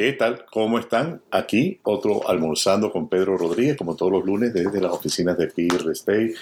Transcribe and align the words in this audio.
¿Qué 0.00 0.14
tal? 0.14 0.46
¿Cómo 0.50 0.78
están? 0.78 1.20
Aquí 1.30 1.78
otro 1.82 2.26
almorzando 2.26 2.90
con 2.90 3.10
Pedro 3.10 3.36
Rodríguez, 3.36 3.76
como 3.76 3.96
todos 3.96 4.10
los 4.10 4.24
lunes 4.24 4.54
desde 4.54 4.80
las 4.80 4.92
oficinas 4.92 5.36
de 5.36 5.48
PR 5.48 5.90
State, 5.90 6.32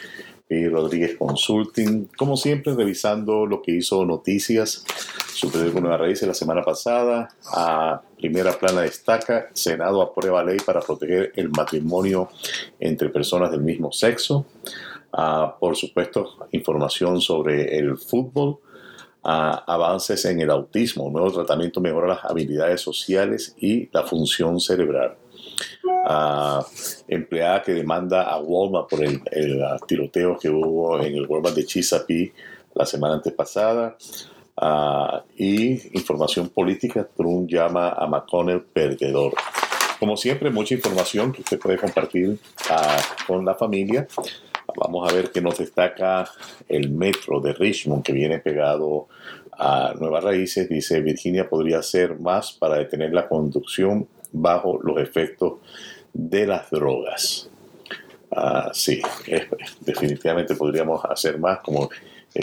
PR 0.46 0.70
Rodríguez 0.70 1.16
Consulting. 1.18 2.08
Como 2.16 2.36
siempre, 2.36 2.72
revisando 2.76 3.46
lo 3.46 3.60
que 3.60 3.72
hizo 3.72 4.04
Noticias, 4.04 4.84
su 5.34 5.50
periódico 5.50 5.80
Nueva 5.80 5.96
Raíces 5.96 6.28
la 6.28 6.34
semana 6.34 6.62
pasada. 6.62 7.30
A 7.52 8.00
primera 8.16 8.52
plana 8.52 8.82
destaca, 8.82 9.48
Senado 9.54 10.02
aprueba 10.02 10.44
ley 10.44 10.58
para 10.64 10.78
proteger 10.78 11.32
el 11.34 11.50
matrimonio 11.50 12.28
entre 12.78 13.08
personas 13.08 13.50
del 13.50 13.62
mismo 13.62 13.90
sexo. 13.90 14.46
Ah, 15.12 15.56
por 15.58 15.74
supuesto, 15.74 16.46
información 16.52 17.20
sobre 17.20 17.76
el 17.76 17.98
fútbol 17.98 18.60
avances 19.22 20.24
en 20.24 20.40
el 20.40 20.50
autismo. 20.50 21.04
Un 21.04 21.14
nuevo 21.14 21.32
tratamiento 21.32 21.80
mejora 21.80 22.08
las 22.08 22.24
habilidades 22.24 22.80
sociales 22.80 23.54
y 23.58 23.88
la 23.92 24.04
función 24.04 24.60
cerebral. 24.60 25.16
empleada 27.08 27.62
que 27.62 27.72
demanda 27.72 28.22
a 28.22 28.38
Walmart 28.40 28.88
por 28.88 29.04
el, 29.04 29.20
tiroteo 29.86 30.38
que 30.38 30.48
hubo 30.48 31.00
en 31.00 31.14
el 31.14 31.26
Walmart 31.26 31.54
de 31.54 31.66
Chesapeake 31.66 32.34
la 32.74 32.86
semana 32.86 33.14
antepasada. 33.14 33.96
y 35.36 35.96
información 35.96 36.48
política, 36.48 37.06
Trump 37.16 37.48
llama 37.48 37.90
a 37.90 38.06
McConnell 38.06 38.62
perdedor. 38.62 39.34
Como 39.98 40.16
siempre, 40.16 40.50
mucha 40.50 40.74
información 40.74 41.32
que 41.32 41.42
usted 41.42 41.58
puede 41.58 41.76
compartir 41.76 42.38
con 43.26 43.44
la 43.44 43.54
familia. 43.54 44.06
Vamos 44.76 45.10
a 45.10 45.14
ver 45.14 45.30
que 45.30 45.40
nos 45.40 45.58
destaca 45.58 46.28
el 46.68 46.90
metro 46.90 47.40
de 47.40 47.52
Richmond 47.52 48.02
que 48.02 48.12
viene 48.12 48.38
pegado 48.38 49.08
a 49.52 49.94
Nuevas 49.98 50.24
Raíces. 50.24 50.68
Dice, 50.68 51.00
Virginia 51.00 51.48
podría 51.48 51.78
hacer 51.78 52.18
más 52.18 52.52
para 52.52 52.76
detener 52.76 53.12
la 53.12 53.28
conducción 53.28 54.06
bajo 54.32 54.78
los 54.82 54.98
efectos 54.98 55.54
de 56.12 56.46
las 56.46 56.70
drogas. 56.70 57.50
Ah, 58.30 58.70
sí, 58.74 59.00
definitivamente 59.80 60.54
podríamos 60.54 61.02
hacer 61.04 61.38
más, 61.38 61.60
como 61.60 61.88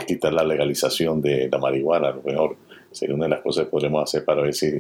quitar 0.08 0.34
la 0.34 0.44
legalización 0.44 1.22
de 1.22 1.48
la 1.50 1.58
marihuana, 1.58 2.10
a 2.10 2.12
lo 2.12 2.22
mejor 2.24 2.58
sería 2.92 3.16
una 3.16 3.26
de 3.26 3.32
las 3.32 3.42
cosas 3.42 3.66
que 3.66 3.72
podríamos 3.72 4.04
hacer 4.04 4.26
para 4.26 4.42
ver 4.42 4.54
si 4.54 4.80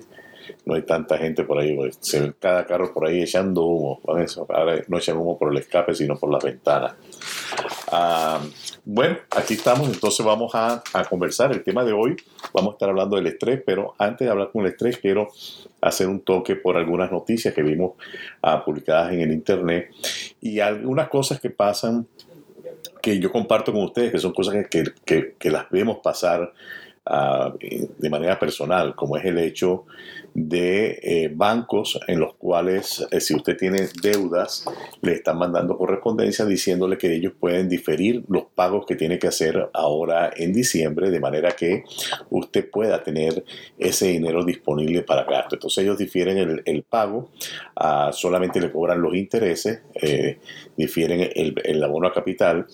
no 0.65 0.75
hay 0.75 0.83
tanta 0.83 1.17
gente 1.17 1.43
por 1.43 1.59
ahí, 1.59 1.77
se 1.99 2.21
ve 2.21 2.33
cada 2.39 2.65
carro 2.65 2.93
por 2.93 3.07
ahí 3.07 3.21
echando 3.21 3.63
humo. 3.63 4.01
Ahora 4.49 4.81
no 4.87 4.97
echan 4.97 5.17
humo 5.17 5.37
por 5.37 5.51
el 5.51 5.57
escape, 5.57 5.93
sino 5.93 6.17
por 6.17 6.31
las 6.31 6.43
ventanas. 6.43 6.95
Ah, 7.91 8.41
bueno, 8.83 9.17
aquí 9.31 9.55
estamos, 9.55 9.87
entonces 9.89 10.25
vamos 10.25 10.51
a, 10.53 10.83
conversar. 11.09 11.51
El 11.51 11.63
tema 11.63 11.83
de 11.83 11.93
hoy, 11.93 12.15
vamos 12.53 12.71
a 12.71 12.75
estar 12.75 12.89
hablando 12.89 13.15
del 13.15 13.27
estrés, 13.27 13.61
pero 13.65 13.95
antes 13.97 14.25
de 14.25 14.31
hablar 14.31 14.51
con 14.51 14.61
el 14.61 14.71
estrés, 14.71 14.97
quiero 14.97 15.29
hacer 15.81 16.07
un 16.07 16.21
toque 16.21 16.55
por 16.55 16.77
algunas 16.77 17.11
noticias 17.11 17.53
que 17.53 17.61
vimos 17.61 17.93
ah, 18.41 18.63
publicadas 18.63 19.13
en 19.13 19.21
el 19.21 19.31
Internet 19.31 19.91
y 20.41 20.59
algunas 20.59 21.09
cosas 21.09 21.39
que 21.39 21.49
pasan 21.49 22.07
que 23.01 23.19
yo 23.19 23.31
comparto 23.31 23.71
con 23.71 23.83
ustedes, 23.83 24.11
que 24.11 24.19
son 24.19 24.33
cosas 24.33 24.65
que, 24.67 25.35
que 25.37 25.51
las 25.51 25.69
vemos 25.69 25.99
pasar 26.03 26.53
de 27.07 28.09
manera 28.09 28.39
personal, 28.39 28.95
como 28.95 29.17
es 29.17 29.25
el 29.25 29.37
hecho 29.37 29.85
de 30.35 30.99
eh, 31.01 31.31
bancos 31.33 31.97
en 32.07 32.19
los 32.19 32.35
cuales 32.35 33.07
eh, 33.09 33.21
si 33.21 33.33
usted 33.33 33.55
tiene 33.55 33.87
deudas, 34.01 34.65
le 35.01 35.13
están 35.13 35.37
mandando 35.37 35.77
correspondencia 35.77 36.45
diciéndole 36.45 36.97
que 36.97 37.15
ellos 37.15 37.31
pueden 37.39 37.69
diferir 37.69 38.23
los 38.27 38.43
pagos 38.53 38.85
que 38.85 38.97
tiene 38.97 39.17
que 39.17 39.27
hacer 39.27 39.69
ahora 39.73 40.33
en 40.35 40.51
diciembre, 40.51 41.09
de 41.09 41.21
manera 41.21 41.51
que 41.51 41.85
usted 42.29 42.69
pueda 42.69 43.01
tener 43.01 43.45
ese 43.77 44.07
dinero 44.07 44.43
disponible 44.43 45.03
para 45.03 45.23
gasto. 45.23 45.55
Entonces 45.55 45.83
ellos 45.85 45.97
difieren 45.97 46.61
el, 46.65 46.83
pago, 46.83 47.29
ah, 47.77 48.11
solamente 48.11 48.59
le 48.59 48.71
cobran 48.71 49.01
los 49.01 49.15
intereses, 49.15 49.83
eh, 50.01 50.39
difieren 50.75 51.31
el, 51.33 51.55
el 51.63 51.81
abono 51.81 52.09
a 52.09 52.13
capital 52.13 52.65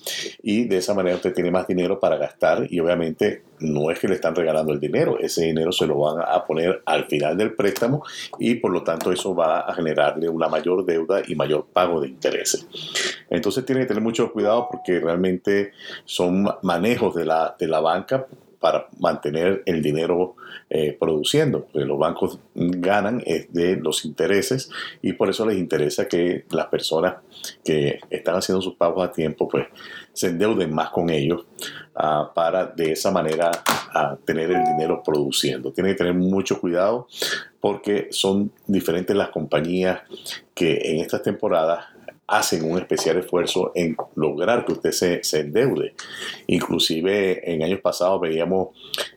y 0.41 0.63
de 0.65 0.77
esa 0.77 0.95
manera 0.95 1.17
usted 1.17 1.33
tiene 1.33 1.51
más 1.51 1.67
dinero 1.67 1.99
para 1.99 2.17
gastar 2.17 2.65
y 2.69 2.79
obviamente 2.79 3.43
no 3.59 3.91
es 3.91 3.99
que 3.99 4.07
le 4.07 4.15
están 4.21 4.35
regalando 4.35 4.71
el 4.71 4.79
dinero, 4.79 5.17
ese 5.19 5.45
dinero 5.45 5.71
se 5.71 5.87
lo 5.87 5.97
van 5.97 6.23
a 6.25 6.45
poner 6.45 6.81
al 6.85 7.05
final 7.05 7.35
del 7.35 7.53
préstamo 7.53 8.03
y 8.39 8.55
por 8.55 8.71
lo 8.71 8.83
tanto 8.83 9.11
eso 9.11 9.35
va 9.35 9.61
a 9.61 9.73
generarle 9.73 10.29
una 10.29 10.47
mayor 10.47 10.85
deuda 10.85 11.21
y 11.27 11.35
mayor 11.35 11.65
pago 11.73 11.99
de 11.99 12.07
intereses. 12.07 12.67
Entonces 13.29 13.65
tiene 13.65 13.81
que 13.81 13.87
tener 13.87 14.03
mucho 14.03 14.31
cuidado 14.31 14.67
porque 14.71 14.99
realmente 14.99 15.71
son 16.05 16.47
manejos 16.61 17.15
de 17.15 17.25
la, 17.25 17.55
de 17.57 17.67
la 17.67 17.79
banca 17.79 18.27
para 18.61 18.87
mantener 18.99 19.63
el 19.65 19.81
dinero 19.81 20.35
eh, 20.69 20.95
produciendo. 20.97 21.67
Los 21.73 21.97
bancos 21.97 22.39
ganan 22.53 23.21
de 23.49 23.75
los 23.75 24.05
intereses 24.05 24.69
y 25.01 25.13
por 25.13 25.29
eso 25.29 25.45
les 25.45 25.57
interesa 25.57 26.07
que 26.07 26.45
las 26.51 26.67
personas 26.67 27.15
que 27.65 27.99
están 28.09 28.35
haciendo 28.35 28.61
sus 28.61 28.75
pagos 28.75 29.03
a 29.03 29.11
tiempo 29.11 29.49
pues 29.49 29.65
se 30.13 30.27
endeuden 30.27 30.73
más 30.73 30.91
con 30.91 31.09
ellos 31.09 31.45
ah, 31.95 32.31
para 32.35 32.67
de 32.67 32.91
esa 32.91 33.09
manera 33.09 33.51
ah, 33.65 34.15
tener 34.25 34.51
el 34.51 34.63
dinero 34.63 35.01
produciendo. 35.03 35.73
Tienen 35.73 35.93
que 35.93 35.97
tener 35.97 36.13
mucho 36.13 36.61
cuidado 36.61 37.07
porque 37.59 38.09
son 38.11 38.51
diferentes 38.67 39.15
las 39.15 39.29
compañías 39.29 40.01
que 40.53 40.91
en 40.91 40.99
estas 40.99 41.23
temporadas 41.23 41.85
hacen 42.27 42.63
un 42.63 42.77
especial 42.77 43.17
esfuerzo 43.17 43.71
en 43.75 43.97
lograr 44.15 44.65
que 44.65 44.73
usted 44.73 44.91
se, 44.91 45.39
endeude. 45.39 45.93
Inclusive 46.47 47.51
en 47.51 47.63
años 47.63 47.81
pasados 47.81 48.21
veíamos 48.21 48.69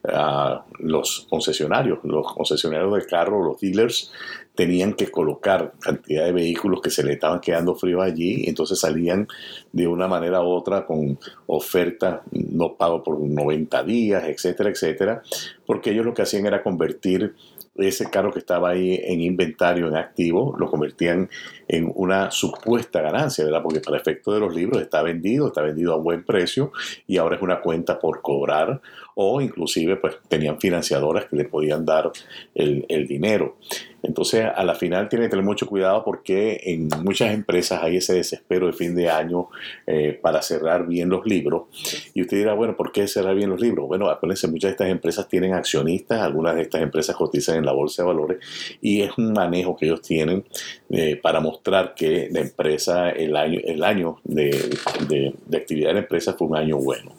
a 0.09 0.65
los 0.81 1.27
concesionarios, 1.31 2.01
los 2.03 2.33
concesionarios 2.33 2.95
de 2.95 3.07
carro, 3.07 3.45
los 3.45 3.61
dealers, 3.61 4.11
tenían 4.55 4.95
que 4.95 5.11
colocar 5.11 5.73
cantidad 5.81 6.25
de 6.25 6.33
vehículos 6.33 6.81
que 6.81 6.91
se 6.91 7.03
le 7.03 7.15
estaban 7.15 7.41
quedando 7.41 7.75
fríos 7.75 8.03
allí, 8.03 8.45
entonces 8.47 8.79
salían 8.79 9.27
de 9.73 9.89
una 9.89 10.07
manera 10.07 10.43
u 10.43 10.47
otra 10.47 10.87
con 10.87 11.19
oferta 11.47 12.23
no 12.31 12.75
pago 12.75 13.03
por 13.03 13.21
90 13.21 13.83
días, 13.83 14.25
etcétera, 14.25 14.71
etcétera, 14.71 15.23
porque 15.67 15.91
ellos 15.91 16.05
lo 16.05 16.15
que 16.15 16.23
hacían 16.23 16.47
era 16.47 16.63
convertir 16.63 17.35
ese 17.77 18.09
carro 18.11 18.33
que 18.33 18.39
estaba 18.39 18.71
ahí 18.71 19.01
en 19.05 19.21
inventario, 19.21 19.89
en 19.89 19.97
activo, 19.97 20.55
lo 20.59 20.71
convertían 20.71 21.29
en 21.67 21.91
una 21.95 22.31
supuesta 22.31 23.01
ganancia, 23.01 23.45
¿verdad? 23.45 23.63
Porque 23.63 23.81
para 23.81 23.97
efecto 23.97 24.33
de 24.33 24.41
los 24.41 24.55
libros 24.55 24.81
está 24.81 25.03
vendido, 25.03 25.49
está 25.49 25.63
vendido 25.63 25.93
a 25.93 25.97
buen 25.97 26.25
precio 26.25 26.73
y 27.07 27.17
ahora 27.17 27.37
es 27.37 27.43
una 27.43 27.61
cuenta 27.61 27.99
por 27.99 28.23
cobrar 28.23 28.81
o 29.15 29.41
inclusive 29.41 29.97
pues 29.97 30.17
tenían 30.29 30.61
financiadoras 30.61 31.27
que 31.27 31.37
le 31.37 31.45
podían 31.45 31.85
dar 31.85 32.11
el, 32.55 32.85
dinero. 33.07 33.57
Entonces, 34.03 34.45
a 34.55 34.65
la 34.65 34.75
final 34.75 35.09
tiene 35.09 35.27
que 35.27 35.31
tener 35.31 35.45
mucho 35.45 35.67
cuidado 35.67 36.05
porque 36.05 36.61
en 36.65 36.89
muchas 37.03 37.33
empresas 37.33 37.83
hay 37.83 37.97
ese 37.97 38.15
desespero 38.15 38.67
de 38.67 38.73
fin 38.73 38.95
de 38.95 39.09
año 39.09 39.49
eh, 39.87 40.19
para 40.21 40.43
cerrar 40.43 40.87
bien 40.87 41.09
los 41.09 41.25
libros. 41.27 41.65
Y 42.13 42.23
usted 42.23 42.39
dirá, 42.39 42.55
bueno, 42.55 42.77
¿por 42.77 42.93
qué 42.93 43.09
cerrar 43.09 43.35
bien 43.35 43.51
los 43.51 43.61
libros? 43.61 43.87
Bueno, 43.87 44.09
acuérdense, 44.09 44.49
muchas 44.49 44.69
de 44.69 44.73
estas 44.73 44.89
empresas 44.89 45.29
tienen 45.29 45.55
accionistas, 45.55 46.21
algunas 46.21 46.55
de 46.55 46.63
estas 46.63 46.83
empresas 46.83 47.17
cotizan 47.17 47.57
en 47.57 47.67
la 47.67 47.73
bolsa 47.73 48.03
de 48.03 48.09
valores 48.09 48.39
y 48.81 49.03
es 49.03 49.17
un 49.17 49.33
manejo 49.33 49.77
que 49.77 49.87
ellos 49.87 50.03
tienen 50.03 50.45
eh, 50.91 51.17
para 51.17 51.41
mostrar 51.41 51.95
que 51.95 52.29
la 52.31 52.41
empresa, 52.41 53.11
el 53.11 53.37
año, 53.37 53.61
el 53.65 53.83
año 53.83 54.21
de, 54.25 54.79
de, 55.09 55.57
actividad 55.57 55.89
de 55.89 55.95
la 55.95 56.01
empresa 56.01 56.35
fue 56.35 56.49
un 56.49 56.57
año 56.57 56.77
bueno. 56.79 57.13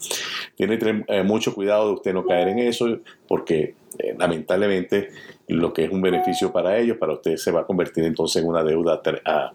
Tiene 0.56 0.78
que 0.78 0.86
tener 0.86 1.06
eh, 1.08 1.24
mucho 1.24 1.54
cuidado 1.54 1.85
de 1.88 1.94
usted 1.94 2.14
no 2.14 2.26
caer 2.26 2.50
en 2.50 2.60
eso 2.60 3.00
porque 3.28 3.76
lamentablemente 4.18 5.10
lo 5.48 5.72
que 5.74 5.86
es 5.86 5.92
un 5.92 6.02
beneficio 6.02 6.52
para 6.52 6.78
ellos, 6.78 6.98
para 6.98 7.14
usted 7.14 7.38
se 7.38 7.52
va 7.52 7.62
a 7.62 7.66
convertir 7.66 8.04
entonces 8.04 8.42
en 8.42 8.50
una 8.50 8.64
deuda 8.64 9.02
a, 9.26 9.54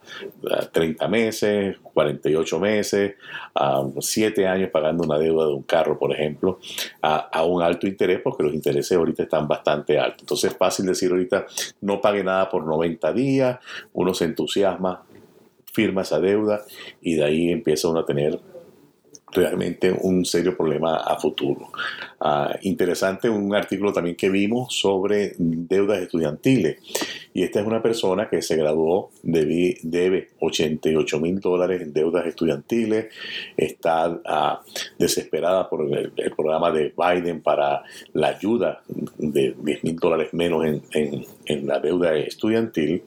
30 0.70 1.08
meses, 1.08 1.76
48 1.92 2.60
meses, 2.60 3.14
a 3.54 3.84
7 3.98 4.46
años 4.46 4.70
pagando 4.70 5.02
una 5.02 5.18
deuda 5.18 5.46
de 5.46 5.52
un 5.52 5.62
carro, 5.62 5.98
por 5.98 6.12
ejemplo, 6.12 6.58
a, 7.02 7.44
un 7.44 7.62
alto 7.62 7.86
interés, 7.86 8.20
porque 8.22 8.44
los 8.44 8.54
intereses 8.54 8.96
ahorita 8.96 9.24
están 9.24 9.48
bastante 9.48 9.98
altos. 9.98 10.20
Entonces 10.20 10.52
es 10.52 10.56
fácil 10.56 10.86
decir 10.86 11.10
ahorita, 11.10 11.46
no 11.80 12.00
pague 12.00 12.22
nada 12.22 12.48
por 12.48 12.64
90 12.64 13.12
días, 13.12 13.58
uno 13.92 14.14
se 14.14 14.26
entusiasma, 14.26 15.02
firma 15.72 16.02
esa 16.02 16.20
deuda 16.20 16.62
y 17.00 17.14
de 17.14 17.24
ahí 17.24 17.50
empieza 17.50 17.88
uno 17.88 18.00
a 18.00 18.06
tener 18.06 18.40
realmente 19.32 19.92
un 20.02 20.24
serio 20.24 20.56
problema 20.56 20.96
a 20.96 21.16
futuro. 21.16 21.70
Ah, 22.20 22.56
interesante 22.62 23.28
un 23.28 23.54
artículo 23.54 23.92
también 23.92 24.16
que 24.16 24.28
vimos 24.28 24.74
sobre 24.76 25.34
deudas 25.38 26.02
estudiantiles. 26.02 26.78
Y 27.32 27.44
esta 27.44 27.60
es 27.60 27.66
una 27.66 27.80
persona 27.80 28.28
que 28.28 28.42
se 28.42 28.56
graduó, 28.56 29.10
debe, 29.22 29.76
debe 29.82 30.30
88 30.40 31.20
mil 31.20 31.38
dólares 31.40 31.80
en 31.82 31.92
deudas 31.92 32.26
estudiantiles, 32.26 33.06
está 33.56 34.20
ah, 34.24 34.62
desesperada 34.98 35.68
por 35.68 35.82
el, 35.96 36.12
programa 36.36 36.72
de 36.72 36.92
Biden 36.96 37.40
para 37.40 37.82
la 38.14 38.28
ayuda 38.28 38.82
de 39.18 39.54
10 39.56 39.84
mil 39.84 39.96
dólares 39.96 40.32
menos 40.32 40.64
en, 40.64 40.82
en, 41.46 41.66
la 41.66 41.78
deuda 41.78 42.16
estudiantil. 42.16 43.04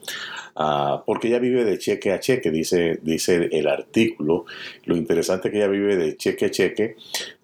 Ah, 0.55 1.03
porque 1.05 1.29
ella 1.29 1.39
vive 1.39 1.65
de 1.65 1.77
cheque 1.77 2.11
a 2.11 2.19
cheque, 2.19 2.51
dice, 2.51 2.99
dice 3.01 3.49
el 3.51 3.67
artículo. 3.67 4.45
Lo 4.85 4.95
interesante 4.95 5.47
es 5.47 5.51
que 5.51 5.57
ella 5.57 5.67
vive 5.67 5.97
de 5.97 6.15
cheque 6.15 6.45
a 6.45 6.51
cheque 6.51 6.95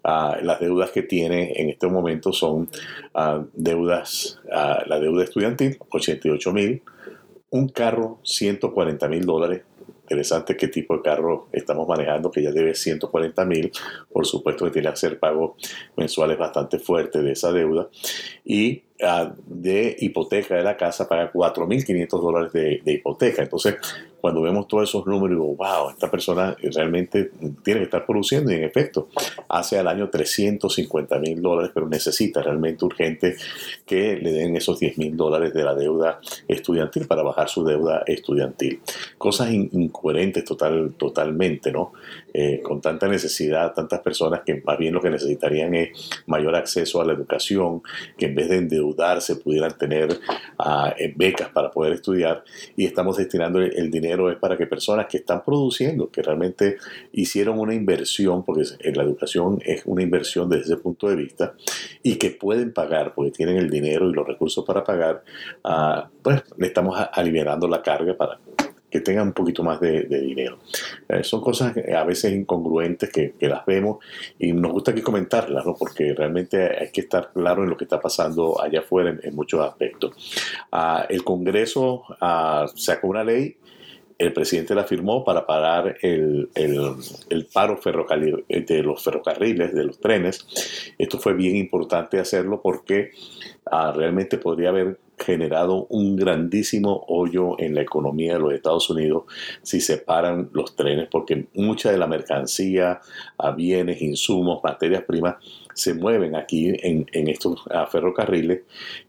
ah, 0.04 0.38
las 0.42 0.60
deudas 0.60 0.90
que 0.90 1.02
tiene 1.02 1.52
en 1.56 1.70
este 1.70 1.86
momento 1.86 2.32
son 2.32 2.68
ah, 3.14 3.44
deudas, 3.52 4.40
ah, 4.52 4.82
la 4.86 4.98
deuda 4.98 5.24
estudiantil, 5.24 5.78
88 5.88 6.52
mil, 6.52 6.82
un 7.50 7.68
carro, 7.68 8.18
140 8.22 9.08
mil 9.08 9.24
dólares. 9.24 9.62
Interesante 10.02 10.56
qué 10.56 10.66
tipo 10.66 10.96
de 10.96 11.02
carro 11.02 11.48
estamos 11.52 11.86
manejando, 11.86 12.30
que 12.32 12.42
ya 12.42 12.50
debe 12.50 12.74
140 12.74 13.44
mil. 13.44 13.70
Por 14.12 14.26
supuesto 14.26 14.64
que 14.64 14.72
tiene 14.72 14.88
que 14.88 14.94
hacer 14.94 15.18
pagos 15.20 15.52
mensuales 15.96 16.36
bastante 16.36 16.80
fuertes 16.80 17.22
de 17.22 17.32
esa 17.32 17.52
deuda. 17.52 17.88
Y 18.44 18.82
de 19.46 19.96
hipoteca 19.98 20.56
de 20.56 20.62
la 20.62 20.76
casa 20.76 21.08
paga 21.08 21.32
4.500 21.32 22.08
dólares 22.20 22.52
de, 22.52 22.80
de 22.84 22.92
hipoteca. 22.92 23.42
Entonces, 23.42 23.76
cuando 24.20 24.42
vemos 24.42 24.68
todos 24.68 24.88
esos 24.88 25.06
números, 25.06 25.30
digo, 25.30 25.56
wow, 25.56 25.90
esta 25.90 26.10
persona 26.10 26.56
realmente 26.74 27.30
tiene 27.62 27.80
que 27.80 27.84
estar 27.84 28.04
produciendo 28.04 28.52
y 28.52 28.56
en 28.56 28.64
efecto, 28.64 29.08
hace 29.48 29.78
al 29.78 29.88
año 29.88 30.10
350 30.10 31.18
mil 31.18 31.40
dólares, 31.40 31.70
pero 31.72 31.88
necesita 31.88 32.42
realmente 32.42 32.84
urgente 32.84 33.36
que 33.86 34.16
le 34.16 34.32
den 34.32 34.56
esos 34.56 34.78
10 34.78 34.98
mil 34.98 35.16
dólares 35.16 35.54
de 35.54 35.64
la 35.64 35.74
deuda 35.74 36.20
estudiantil 36.46 37.06
para 37.06 37.22
bajar 37.22 37.48
su 37.48 37.64
deuda 37.64 38.02
estudiantil. 38.06 38.80
Cosas 39.16 39.50
incoherentes 39.52 40.44
total, 40.44 40.94
totalmente, 40.96 41.72
¿no? 41.72 41.92
Eh, 42.32 42.60
con 42.62 42.80
tanta 42.80 43.08
necesidad, 43.08 43.72
tantas 43.74 44.00
personas 44.00 44.42
que 44.44 44.62
más 44.64 44.78
bien 44.78 44.94
lo 44.94 45.00
que 45.00 45.10
necesitarían 45.10 45.74
es 45.74 46.10
mayor 46.26 46.54
acceso 46.54 47.00
a 47.00 47.04
la 47.04 47.12
educación, 47.12 47.82
que 48.16 48.26
en 48.26 48.34
vez 48.34 48.48
de 48.48 48.58
endeudarse 48.58 49.36
pudieran 49.36 49.76
tener 49.76 50.10
uh, 50.58 50.90
becas 51.16 51.48
para 51.48 51.70
poder 51.70 51.94
estudiar. 51.94 52.44
Y 52.76 52.86
estamos 52.86 53.16
destinando 53.16 53.60
el 53.60 53.90
dinero 53.90 54.30
es 54.30 54.36
para 54.36 54.56
que 54.56 54.66
personas 54.66 55.06
que 55.06 55.18
están 55.18 55.42
produciendo, 55.44 56.10
que 56.10 56.22
realmente 56.22 56.76
hicieron 57.12 57.58
una 57.58 57.74
inversión, 57.74 58.44
porque 58.44 58.62
en 58.80 58.96
la 58.96 59.02
educación 59.02 59.58
es 59.64 59.82
una 59.84 60.02
inversión 60.02 60.48
desde 60.48 60.74
ese 60.74 60.76
punto 60.76 61.08
de 61.08 61.16
vista, 61.16 61.54
y 62.02 62.16
que 62.16 62.30
pueden 62.30 62.72
pagar, 62.72 63.14
porque 63.14 63.32
tienen 63.32 63.56
el 63.56 63.70
dinero 63.70 64.08
y 64.08 64.12
los 64.12 64.26
recursos 64.26 64.64
para 64.64 64.84
pagar, 64.84 65.24
uh, 65.64 66.08
pues 66.22 66.42
le 66.56 66.66
estamos 66.66 66.96
aliviando 67.12 67.66
la 67.66 67.82
carga 67.82 68.16
para 68.16 68.38
que 68.90 69.00
tengan 69.00 69.28
un 69.28 69.32
poquito 69.32 69.62
más 69.62 69.80
de, 69.80 70.02
dinero. 70.02 70.58
Eh, 71.08 71.22
son 71.22 71.40
cosas 71.40 71.74
a 71.76 72.04
veces 72.04 72.32
incongruentes 72.32 73.10
que, 73.10 73.34
las 73.40 73.64
vemos 73.66 73.98
y 74.38 74.52
nos 74.52 74.72
gusta 74.72 74.92
aquí 74.92 75.00
comentarlas, 75.02 75.64
¿no? 75.64 75.74
porque 75.74 76.14
realmente 76.14 76.78
hay 76.78 76.90
que 76.90 77.00
estar 77.00 77.30
claro 77.32 77.64
en 77.64 77.70
lo 77.70 77.76
que 77.76 77.84
está 77.84 78.00
pasando 78.00 78.60
allá 78.60 78.80
afuera 78.80 79.16
en, 79.22 79.34
muchos 79.34 79.60
aspectos. 79.60 80.12
Uh, 80.72 81.04
el 81.08 81.24
Congreso 81.24 82.04
uh, 82.20 82.68
sacó 82.76 83.08
una 83.08 83.24
ley 83.24 83.56
el 84.20 84.34
presidente 84.34 84.74
la 84.74 84.84
firmó 84.84 85.24
para 85.24 85.46
parar 85.46 85.96
el, 86.02 86.50
paro 87.54 87.78
ferrocarril, 87.78 88.44
de 88.48 88.82
los 88.82 89.02
ferrocarriles, 89.02 89.72
de 89.74 89.84
los 89.84 89.98
trenes. 89.98 90.92
Esto 90.98 91.18
fue 91.18 91.32
bien 91.32 91.56
importante 91.56 92.18
hacerlo 92.18 92.60
porque 92.62 93.12
ah, 93.64 93.94
realmente 93.96 94.36
podría 94.36 94.68
haber 94.68 94.98
generado 95.20 95.86
un 95.90 96.16
grandísimo 96.16 97.04
hoyo 97.08 97.56
en 97.58 97.74
la 97.74 97.82
economía 97.82 98.34
de 98.34 98.38
los 98.40 98.52
Estados 98.52 98.88
Unidos 98.90 99.24
si 99.62 99.80
se 99.80 99.98
paran 99.98 100.50
los 100.52 100.76
trenes, 100.76 101.08
porque 101.10 101.46
mucha 101.54 101.92
de 101.92 101.98
la 101.98 102.06
mercancía, 102.06 103.00
bienes, 103.56 104.00
insumos, 104.02 104.62
materias 104.64 105.04
primas 105.04 105.36
se 105.74 105.94
mueven 105.94 106.34
aquí 106.34 106.72
en, 106.82 107.06
estos 107.28 107.62
ferrocarriles 107.90 108.62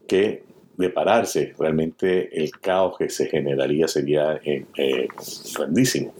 que 0.06 0.44
de 0.76 0.88
pararse, 0.88 1.54
realmente 1.58 2.42
el 2.42 2.50
caos 2.52 2.96
que 2.96 3.10
se 3.10 3.26
generaría 3.26 3.86
sería 3.88 4.40
eh, 4.44 4.64
eh, 4.76 5.08
grandísimo. 5.56 6.14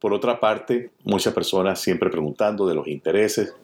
Por 0.00 0.12
otra 0.12 0.40
parte, 0.40 0.90
muchas 1.04 1.34
personas 1.34 1.80
siempre 1.80 2.10
preguntando 2.10 2.66
de 2.66 2.74
los 2.74 2.88
intereses. 2.88 3.54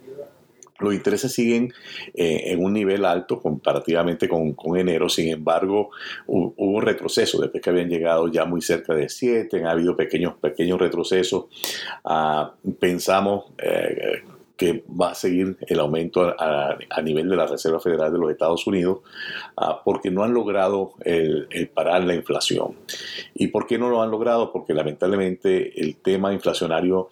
Los 0.81 0.95
intereses 0.95 1.33
siguen 1.33 1.73
eh, 2.15 2.43
en 2.47 2.65
un 2.65 2.73
nivel 2.73 3.05
alto 3.05 3.41
comparativamente 3.41 4.29
con, 4.29 4.55
enero, 4.77 5.09
sin 5.09 5.29
embargo 5.29 5.91
hubo, 6.27 6.55
un 6.57 6.83
retroceso 6.83 7.41
después 7.41 7.63
que 7.63 7.71
habían 7.71 7.89
llegado 7.89 8.29
ya 8.29 8.45
muy 8.45 8.63
cerca 8.63 8.95
de 8.95 9.09
7, 9.09 9.65
ha 9.65 9.71
habido 9.71 9.97
pequeños, 9.97 10.35
pequeños 10.41 10.79
retrocesos. 10.79 11.47
Ah, 12.05 12.55
pensamos 12.79 13.47
que 14.59 14.85
va 14.89 15.13
a 15.13 15.15
seguir 15.15 15.57
el 15.69 15.79
aumento 15.79 16.35
a, 16.37 16.77
nivel 17.01 17.29
de 17.29 17.37
la 17.37 17.47
Reserva 17.47 17.79
Federal 17.79 18.13
de 18.13 18.19
los 18.19 18.31
Estados 18.33 18.67
Unidos 18.67 18.99
ah, 19.57 19.81
porque 19.85 20.11
no 20.11 20.25
han 20.25 20.35
logrado 20.35 20.95
el, 21.05 21.47
parar 21.73 22.03
la 22.03 22.15
inflación. 22.15 22.75
¿Y 23.35 23.47
por 23.47 23.69
qué 23.69 23.79
no 23.79 23.89
lo 23.89 24.03
han 24.03 24.11
logrado? 24.11 24.53
Porque 24.53 24.75
lamentablemente 24.75 25.81
el 25.81 25.97
tema 25.99 26.33
inflacionario 26.33 27.09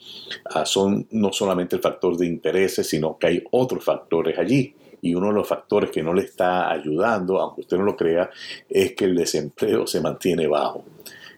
ah, 0.46 0.66
son 0.66 1.06
no 1.12 1.32
solamente 1.32 1.76
el 1.76 1.82
factor 1.82 2.16
de 2.16 2.26
intereses, 2.26 2.88
sino 2.88 3.16
que 3.16 3.28
hay 3.28 3.44
otros 3.52 3.84
factores 3.84 4.36
allí 4.36 4.74
y 5.00 5.14
uno 5.14 5.28
de 5.28 5.34
los 5.34 5.46
factores 5.46 5.90
que 5.92 6.02
no 6.02 6.12
le 6.12 6.22
está 6.22 6.68
ayudando, 6.68 7.40
aunque 7.40 7.60
usted 7.60 7.76
no 7.76 7.84
lo 7.84 7.96
crea, 7.96 8.28
es 8.68 8.92
que 8.94 9.04
el 9.04 9.14
desempleo 9.14 9.86
se 9.86 10.00
mantiene 10.00 10.48
bajo. 10.48 10.84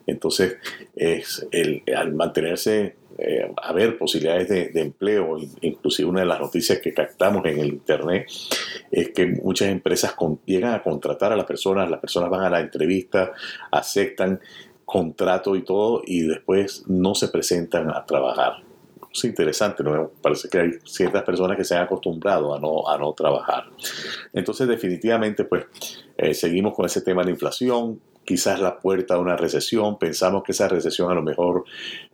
Entonces, 0.07 0.57
es 0.97 1.47
el, 1.51 1.83
al 1.95 2.15
mantenerse 2.15 2.97
eh, 3.21 3.53
haber 3.63 3.99
posibilidades 3.99 4.49
de, 4.49 4.81
empleo. 4.81 5.39
Inclusive 5.61 6.09
una 6.09 6.21
de 6.21 6.27
las 6.27 6.39
noticias 6.41 6.79
que 6.79 6.95
captamos 6.95 7.45
en 7.47 7.59
el 7.59 7.69
Internet 7.69 8.31
es 8.93 9.11
que 9.11 9.27
muchas 9.27 9.69
empresas 9.69 10.15
llegan 10.47 10.75
a 10.75 10.83
contratar 10.83 11.33
a 11.33 11.37
las 11.37 11.47
personas, 11.47 11.91
las 11.91 11.99
personas 11.99 12.31
van 12.31 12.45
a 12.45 12.51
la 12.51 12.61
entrevista, 12.61 13.33
aceptan 13.73 14.41
contrato 14.85 15.57
y 15.57 15.65
todo 15.65 16.01
y 16.07 16.23
después 16.23 16.85
no 16.87 17.15
se 17.17 17.29
presentan 17.29 17.91
a 17.91 18.07
trabajar. 18.07 18.63
Es 19.13 19.25
interesante, 19.25 19.83
¿no? 19.83 20.13
parece 20.23 20.49
que 20.49 20.59
hay 20.59 20.71
ciertas 20.85 21.25
personas 21.25 21.57
que 21.57 21.65
se 21.65 21.75
han 21.75 21.83
acostumbrado 21.83 22.55
a 22.55 22.61
no, 22.61 22.89
a 22.89 22.97
no 22.99 23.13
trabajar. 23.15 23.65
Entonces 24.33 24.69
definitivamente 24.69 25.45
pues 25.45 25.67
eh, 26.17 26.35
seguimos 26.35 26.75
con 26.75 26.87
ese 26.87 27.01
tema 27.01 27.23
de 27.23 27.27
la 27.27 27.33
inflación, 27.33 28.01
quizás 28.29 28.61
la 28.61 28.79
puerta 28.79 29.15
a 29.15 29.19
una 29.19 29.37
recesión. 29.37 29.99
Pensamos 29.99 30.43
que 30.43 30.53
esa 30.53 30.69
recesión 30.69 31.11
a 31.11 31.15
lo 31.15 31.23
mejor 31.23 31.65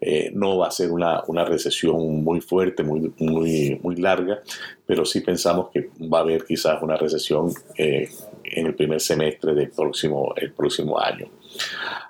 eh, 0.00 0.30
no 0.32 0.56
va 0.56 0.68
a 0.68 0.70
ser 0.70 0.92
una, 0.92 1.24
una, 1.26 1.44
recesión 1.44 2.22
muy 2.22 2.40
fuerte, 2.40 2.84
muy, 2.84 3.12
muy, 3.18 3.80
muy 3.82 3.96
larga, 3.96 4.40
pero 4.86 5.04
sí 5.04 5.22
pensamos 5.22 5.70
que 5.72 5.90
va 6.00 6.18
a 6.18 6.20
haber 6.20 6.44
quizás 6.44 6.80
una 6.82 6.96
recesión 6.96 7.52
eh, 7.76 8.08
en 8.44 8.66
el 8.66 8.76
primer 8.76 9.00
semestre 9.00 9.54
del 9.54 9.70
próximo, 9.70 10.32
el 10.36 10.52
próximo 10.52 11.00
año. 11.00 11.26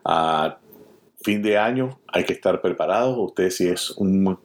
A 0.05 0.59
fin 1.23 1.41
de 1.41 1.57
año 1.57 1.99
hay 2.09 2.25
que 2.25 2.35
estar 2.35 2.61
preparados. 2.61 3.17
Usted 3.17 3.49
si 3.49 3.69
es 3.69 3.93
un 3.93 4.39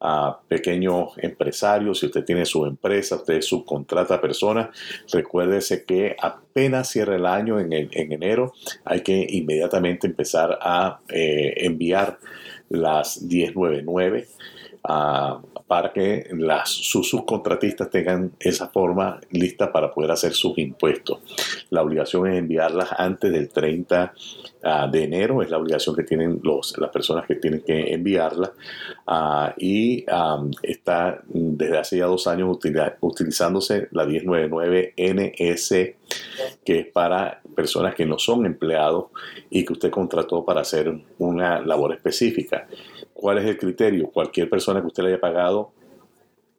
a 0.00 0.38
pequeño 0.48 1.08
empresario, 1.16 1.94
si 1.94 2.06
usted 2.06 2.24
tiene 2.24 2.44
su 2.44 2.66
empresa, 2.66 3.16
usted 3.16 3.40
subcontrata 3.40 4.14
a 4.14 4.20
personas, 4.20 4.68
recuérdese 5.12 5.84
que 5.84 6.16
apenas 6.20 6.90
cierra 6.90 7.16
el 7.16 7.26
año 7.26 7.58
en, 7.58 7.72
en 7.72 8.12
enero, 8.12 8.52
hay 8.84 9.00
que 9.00 9.26
inmediatamente 9.28 10.06
empezar 10.06 10.58
a 10.60 11.00
eh, 11.08 11.54
enviar 11.64 12.18
las 12.68 13.22
1099 13.22 14.26
para 14.86 15.92
que 15.94 16.28
las, 16.32 16.68
sus 16.68 17.08
subcontratistas 17.08 17.88
tengan 17.88 18.32
esa 18.38 18.68
forma 18.68 19.18
lista 19.30 19.72
para 19.72 19.90
poder 19.90 20.10
hacer 20.10 20.34
sus 20.34 20.58
impuestos. 20.58 21.20
La 21.70 21.82
obligación 21.82 22.26
es 22.26 22.38
enviarlas 22.38 22.90
antes 22.98 23.32
del 23.32 23.48
30 23.48 24.12
ah, 24.62 24.88
de 24.92 25.04
enero, 25.04 25.42
es 25.42 25.48
la 25.50 25.56
obligación 25.56 25.96
que 25.96 26.02
tienen 26.02 26.38
los, 26.42 26.76
las 26.76 26.90
personas 26.90 27.26
que 27.26 27.36
tienen 27.36 27.62
que 27.62 27.94
enviarla 27.94 28.52
ah, 29.06 29.54
y 29.56 30.04
está 30.62 31.22
desde 31.28 31.78
hace 31.78 31.98
ya 31.98 32.06
dos 32.06 32.26
años 32.26 32.58
utilizándose 33.00 33.88
la 33.90 34.04
1099 34.04 34.94
NS, 34.98 35.74
que 36.64 36.80
es 36.80 36.86
para 36.86 37.40
personas 37.54 37.94
que 37.94 38.06
no 38.06 38.18
son 38.18 38.46
empleados 38.46 39.06
y 39.50 39.64
que 39.64 39.72
usted 39.72 39.90
contrató 39.90 40.44
para 40.44 40.62
hacer 40.62 40.92
una 41.18 41.60
labor 41.60 41.94
específica. 41.94 42.66
¿Cuál 43.12 43.38
es 43.38 43.46
el 43.46 43.58
criterio? 43.58 44.10
Cualquier 44.10 44.50
persona 44.50 44.80
que 44.80 44.88
usted 44.88 45.02
le 45.02 45.10
haya 45.10 45.20
pagado 45.20 45.72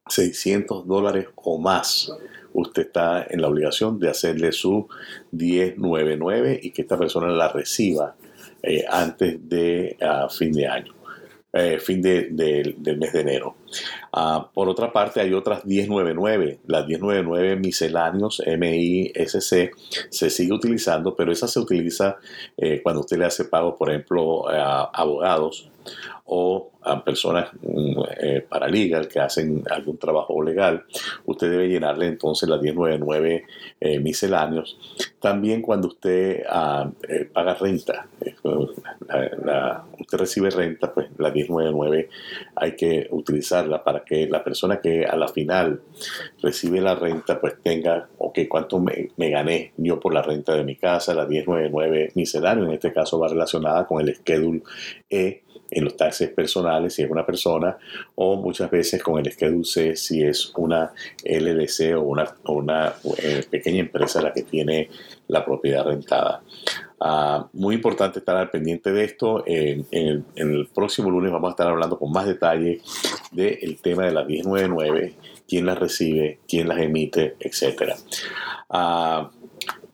600 0.08 0.88
dólares 0.88 1.28
o 1.36 1.58
más, 1.58 2.12
usted 2.54 2.84
está 2.84 3.26
en 3.30 3.42
la 3.42 3.48
obligación 3.48 4.00
de 4.00 4.10
hacerle 4.10 4.52
su 4.52 4.88
1099 5.32 6.60
y 6.62 6.72
que 6.72 6.84
esta 6.84 6.98
persona 6.98 7.28
la 7.28 7.50
reciba 7.50 8.16
eh, 8.62 8.86
antes 8.90 9.48
de 9.50 9.98
ah, 10.02 10.28
fin 10.30 10.52
de 10.52 10.68
año. 10.68 10.95
Eh, 11.58 11.80
fin 11.80 12.02
de, 12.02 12.28
del 12.32 12.98
mes 12.98 13.14
de 13.14 13.22
enero. 13.22 13.56
Ah, 14.12 14.50
por 14.54 14.68
otra 14.68 14.92
parte, 14.92 15.22
hay 15.22 15.34
otras 15.34 15.66
1099. 15.66 16.60
Las 16.68 16.86
1099 16.86 17.56
misceláneos 17.56 18.44
MISC 18.46 19.72
se 20.10 20.30
sigue 20.30 20.52
utilizando, 20.52 21.16
pero 21.16 21.32
esa 21.32 21.48
se 21.48 21.62
utiliza 21.62 22.18
eh, 22.58 22.82
cuando 22.84 23.00
usted 23.00 23.18
le 23.18 23.26
hace 23.26 23.46
pago, 23.46 23.78
por 23.78 23.90
ejemplo, 23.90 24.50
a 24.50 24.84
abogados 24.84 25.70
o 26.26 26.72
a 26.82 27.04
personas 27.04 27.50
mm, 27.62 28.02
eh, 28.20 28.46
paralegal 28.48 29.08
que 29.08 29.20
hacen 29.20 29.64
algún 29.70 29.98
trabajo 29.98 30.42
legal, 30.42 30.84
usted 31.26 31.50
debe 31.50 31.68
llenarle 31.68 32.08
entonces 32.08 32.50
las 32.50 32.62
1099 32.62 33.46
eh, 33.80 34.00
misceláneos. 34.00 34.78
También 35.20 35.62
cuando 35.62 35.88
usted 35.88 36.44
ah, 36.50 36.90
eh, 37.08 37.30
paga 37.32 37.54
renta, 37.56 38.08
usted 40.06 40.18
recibe 40.20 40.50
renta, 40.50 40.94
pues 40.94 41.08
la 41.18 41.32
1099 41.32 42.10
hay 42.56 42.76
que 42.76 43.08
utilizarla 43.12 43.84
para 43.84 44.04
que 44.06 44.28
la 44.28 44.44
persona 44.44 44.80
que 44.80 45.06
a 45.06 45.16
la 45.16 45.28
final 45.28 45.82
recibe 46.42 46.80
la 46.80 46.96
renta, 46.96 47.42
pues 47.42 47.56
tenga, 47.62 48.08
ok, 48.18 48.40
¿cuánto 48.48 48.80
me, 48.80 49.10
gané 49.18 49.74
yo 49.78 50.00
por 50.00 50.14
la 50.14 50.22
renta 50.22 50.56
de 50.56 50.64
mi 50.64 50.76
casa? 50.76 51.14
La 51.14 51.26
1099 51.26 52.12
misceláneo, 52.16 52.66
en 52.66 52.74
este 52.74 52.94
caso 52.94 53.20
va 53.20 53.28
relacionada 53.28 53.86
con 53.86 54.02
el 54.02 54.16
schedule 54.16 54.62
E 55.10 55.42
en 55.72 55.84
los 55.84 55.98
taxes 55.98 56.30
personales 56.30 56.94
si 56.94 57.02
es 57.02 57.10
una 57.10 57.26
persona 57.26 57.76
o 58.14 58.36
muchas 58.36 58.70
veces 58.70 59.02
con 59.02 59.18
el 59.18 59.32
Schedule 59.32 59.66
C 59.66 59.96
si 59.96 60.22
es 60.22 60.52
una 60.56 60.94
LDC 61.24 61.98
o 61.98 62.02
una, 62.02 62.32
una 62.46 62.94
eh, 63.18 63.44
pequeña 63.50 63.80
empresa 63.80 64.22
la 64.22 64.32
que 64.32 64.44
tiene 64.44 64.90
la 65.28 65.44
propiedad 65.44 65.84
rentada. 65.84 66.44
Ah, 67.00 67.48
muy 67.54 67.76
importante 67.76 68.20
estar 68.20 68.38
al 68.38 68.50
pendiente 68.50 68.92
de 68.92 69.04
esto. 69.04 69.44
En, 69.46 69.86
el, 69.92 70.68
próximo 70.74 71.10
lunes 71.10 71.32
vamos 71.32 71.50
a 71.50 71.52
estar 71.52 71.68
hablando 71.68 72.00
con 72.00 72.12
más 72.12 72.26
detalle 72.26 72.82
del 73.32 73.80
tema 73.82 74.06
de 74.06 74.12
las 74.12 74.28
1099, 74.28 75.16
quién 75.48 75.66
las 75.66 75.78
recibe, 75.78 76.40
quién 76.48 76.68
las 76.68 76.80
emite, 76.80 77.36
etc. 77.40 77.94
Ah, 78.70 79.30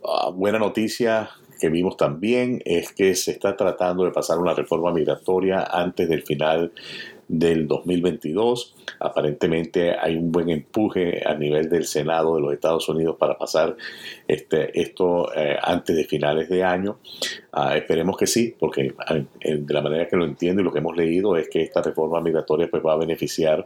ah, 0.05 0.29
buena 0.33 0.59
noticia, 0.59 1.29
que 1.59 1.69
vimos 1.69 1.95
también 1.95 2.61
es 2.65 2.91
que 2.91 3.13
se 3.15 3.31
está 3.31 3.55
tratando 3.55 4.03
de 4.03 4.11
pasar 4.11 4.39
una 4.39 4.53
reforma 4.53 4.91
migratoria 4.91 5.63
antes 5.63 6.09
del 6.09 6.23
final 6.23 6.71
del 7.31 7.65
2022. 7.65 8.75
Aparentemente 8.99 9.95
hay 9.97 10.17
un 10.17 10.31
buen 10.31 10.49
empuje 10.49 11.23
a 11.25 11.33
nivel 11.33 11.69
del 11.69 11.85
Senado 11.85 12.35
de 12.35 12.41
los 12.41 12.53
Estados 12.53 12.89
Unidos 12.89 13.15
para 13.17 13.37
pasar 13.37 13.77
este, 14.27 14.79
esto 14.79 15.33
eh, 15.33 15.57
antes 15.61 15.95
de 15.95 16.03
finales 16.03 16.49
de 16.49 16.63
año. 16.63 16.99
Ah, 17.53 17.77
esperemos 17.77 18.17
que 18.17 18.27
sí, 18.27 18.53
porque 18.59 18.93
de 19.43 19.73
la 19.73 19.81
manera 19.81 20.07
que 20.07 20.17
lo 20.17 20.25
entiendo 20.25 20.61
y 20.61 20.65
lo 20.65 20.73
que 20.73 20.79
hemos 20.79 20.95
leído 20.95 21.37
es 21.37 21.47
que 21.49 21.61
esta 21.61 21.81
reforma 21.81 22.19
migratoria 22.19 22.69
pues, 22.69 22.83
va 22.85 22.93
a 22.93 22.97
beneficiar 22.97 23.65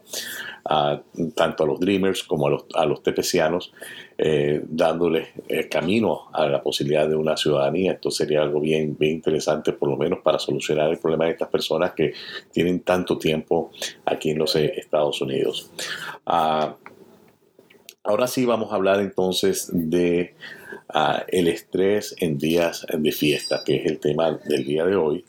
tanto 1.35 1.63
a 1.63 1.67
los 1.67 1.79
Dreamers 1.79 2.23
como 2.23 2.47
a 2.47 2.49
los, 2.49 2.65
a 2.73 2.85
los 2.85 3.03
tepecianos, 3.03 3.71
eh, 4.17 4.63
dándoles 4.67 5.27
el 5.47 5.69
camino 5.69 6.29
a 6.33 6.47
la 6.47 6.63
posibilidad 6.63 7.07
de 7.07 7.15
una 7.15 7.37
ciudadanía. 7.37 7.93
Esto 7.93 8.09
sería 8.09 8.41
algo 8.41 8.59
bien, 8.59 8.97
bien 8.97 9.13
interesante, 9.13 9.73
por 9.73 9.89
lo 9.89 9.97
menos 9.97 10.19
para 10.23 10.39
solucionar 10.39 10.89
el 10.89 10.97
problema 10.97 11.25
de 11.25 11.31
estas 11.31 11.49
personas 11.49 11.91
que 11.91 12.13
tienen 12.51 12.79
tanto 12.79 13.19
tiempo 13.19 13.71
aquí 14.05 14.31
en 14.31 14.39
los 14.39 14.55
Estados 14.55 15.21
Unidos. 15.21 15.69
Ah, 16.25 16.75
ahora 18.03 18.25
sí 18.25 18.45
vamos 18.45 18.71
a 18.71 18.75
hablar 18.75 19.01
entonces 19.01 19.69
de 19.71 20.33
ah, 20.89 21.23
el 21.27 21.47
estrés 21.47 22.15
en 22.19 22.39
días 22.39 22.87
de 22.91 23.11
fiesta, 23.11 23.61
que 23.63 23.75
es 23.75 23.85
el 23.85 23.99
tema 23.99 24.31
del 24.31 24.65
día 24.65 24.83
de 24.83 24.95
hoy. 24.95 25.25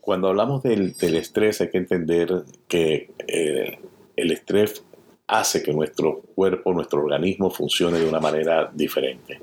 Cuando 0.00 0.28
hablamos 0.28 0.62
del, 0.62 0.94
estrés 1.00 1.60
hay 1.60 1.70
que 1.70 1.78
entender 1.78 2.44
que 2.68 3.10
eh, 3.26 3.78
el 4.20 4.32
estrés 4.32 4.84
hace 5.26 5.62
que 5.62 5.72
nuestro 5.72 6.20
cuerpo, 6.34 6.72
nuestro 6.72 7.00
organismo 7.00 7.50
funcione 7.50 7.98
de 7.98 8.08
una 8.08 8.20
manera 8.20 8.70
diferente. 8.72 9.40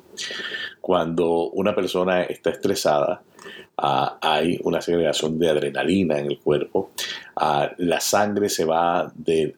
Cuando 0.82 1.50
una 1.52 1.76
persona 1.76 2.24
está 2.24 2.50
estresada, 2.50 3.22
Ah, 3.78 4.18
hay 4.22 4.58
una 4.64 4.80
segregación 4.80 5.38
de 5.38 5.50
adrenalina 5.50 6.18
en 6.18 6.28
el 6.28 6.40
cuerpo, 6.40 6.92
ah, 7.36 7.70
la 7.78 8.00
sangre 8.00 8.48
se 8.48 8.64
va 8.64 9.12
de, 9.14 9.58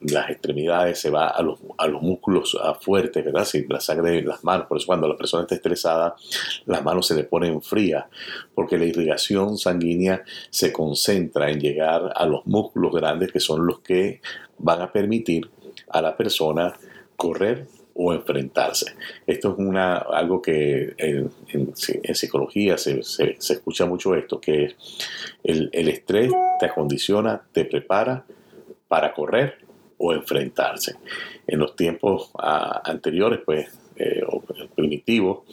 las 0.00 0.30
extremidades, 0.30 0.98
se 0.98 1.10
va 1.10 1.28
a 1.28 1.42
los, 1.42 1.60
músculos 2.02 2.58
ah, 2.60 2.74
fuertes, 2.74 3.24
¿verdad? 3.24 3.44
Si 3.44 3.64
la 3.68 3.78
sangre 3.78 4.10
de 4.10 4.22
las 4.22 4.42
manos, 4.42 4.66
por 4.66 4.78
eso 4.78 4.88
cuando 4.88 5.06
la 5.06 5.16
persona 5.16 5.42
está 5.42 5.54
estresada, 5.54 6.16
las 6.66 6.82
manos 6.82 7.06
se 7.06 7.14
le 7.14 7.24
ponen 7.24 7.62
frías, 7.62 8.06
porque 8.54 8.76
la 8.76 8.86
irrigación 8.86 9.56
sanguínea 9.56 10.24
se 10.50 10.72
concentra 10.72 11.48
en 11.48 11.60
llegar 11.60 12.12
a 12.16 12.26
los 12.26 12.44
músculos 12.44 12.92
grandes 12.92 13.30
que 13.30 13.40
son 13.40 13.66
los 13.66 13.78
que 13.80 14.20
van 14.58 14.82
a 14.82 14.90
permitir 14.90 15.48
a 15.90 16.02
la 16.02 16.16
persona 16.16 16.74
correr 17.16 17.68
o 18.00 18.14
enfrentarse. 18.14 18.94
Esto 19.26 19.52
es 19.52 19.58
una, 19.58 19.96
algo 19.96 20.40
que 20.40 20.94
en, 20.96 21.30
psicología 22.14 22.78
se, 22.78 23.00
escucha 23.00 23.86
mucho 23.86 24.14
esto, 24.14 24.40
que 24.40 24.76
el, 25.42 25.68
el 25.72 25.88
estrés 25.88 26.32
te 26.60 26.66
acondiciona, 26.66 27.42
te 27.52 27.64
prepara 27.64 28.24
para 28.86 29.12
correr 29.12 29.58
o 29.98 30.12
enfrentarse. 30.12 30.94
En 31.46 31.58
los 31.58 31.74
tiempos 31.74 32.30
ah, 32.38 32.80
anteriores, 32.84 33.40
pues, 33.44 33.68
eh, 33.98 34.22
primitivo, 34.74 35.44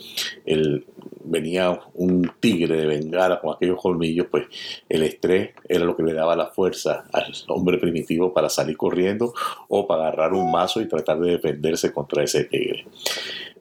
venía 1.24 1.80
un 1.96 2.32
tigre 2.40 2.78
de 2.78 2.86
bengala 2.86 3.40
con 3.42 3.56
aquellos 3.56 3.82
colmillos, 3.82 4.28
pues 4.30 4.46
el 4.88 5.04
estrés 5.04 5.52
era 5.68 5.86
lo 5.86 5.96
que 5.96 6.04
le 6.04 6.14
daba 6.14 6.36
la 6.36 6.48
fuerza 6.48 7.06
al 7.12 7.34
hombre 7.48 7.78
primitivo 7.78 8.34
para 8.34 8.50
salir 8.50 8.78
corriendo 8.78 9.34
o 9.68 9.88
para 9.88 10.08
agarrar 10.08 10.34
un 10.34 10.52
mazo 10.52 10.82
y 10.82 10.88
tratar 10.88 11.20
de 11.20 11.32
defenderse 11.32 11.92
contra 11.92 12.24
ese 12.24 12.46
tigre. 12.46 12.86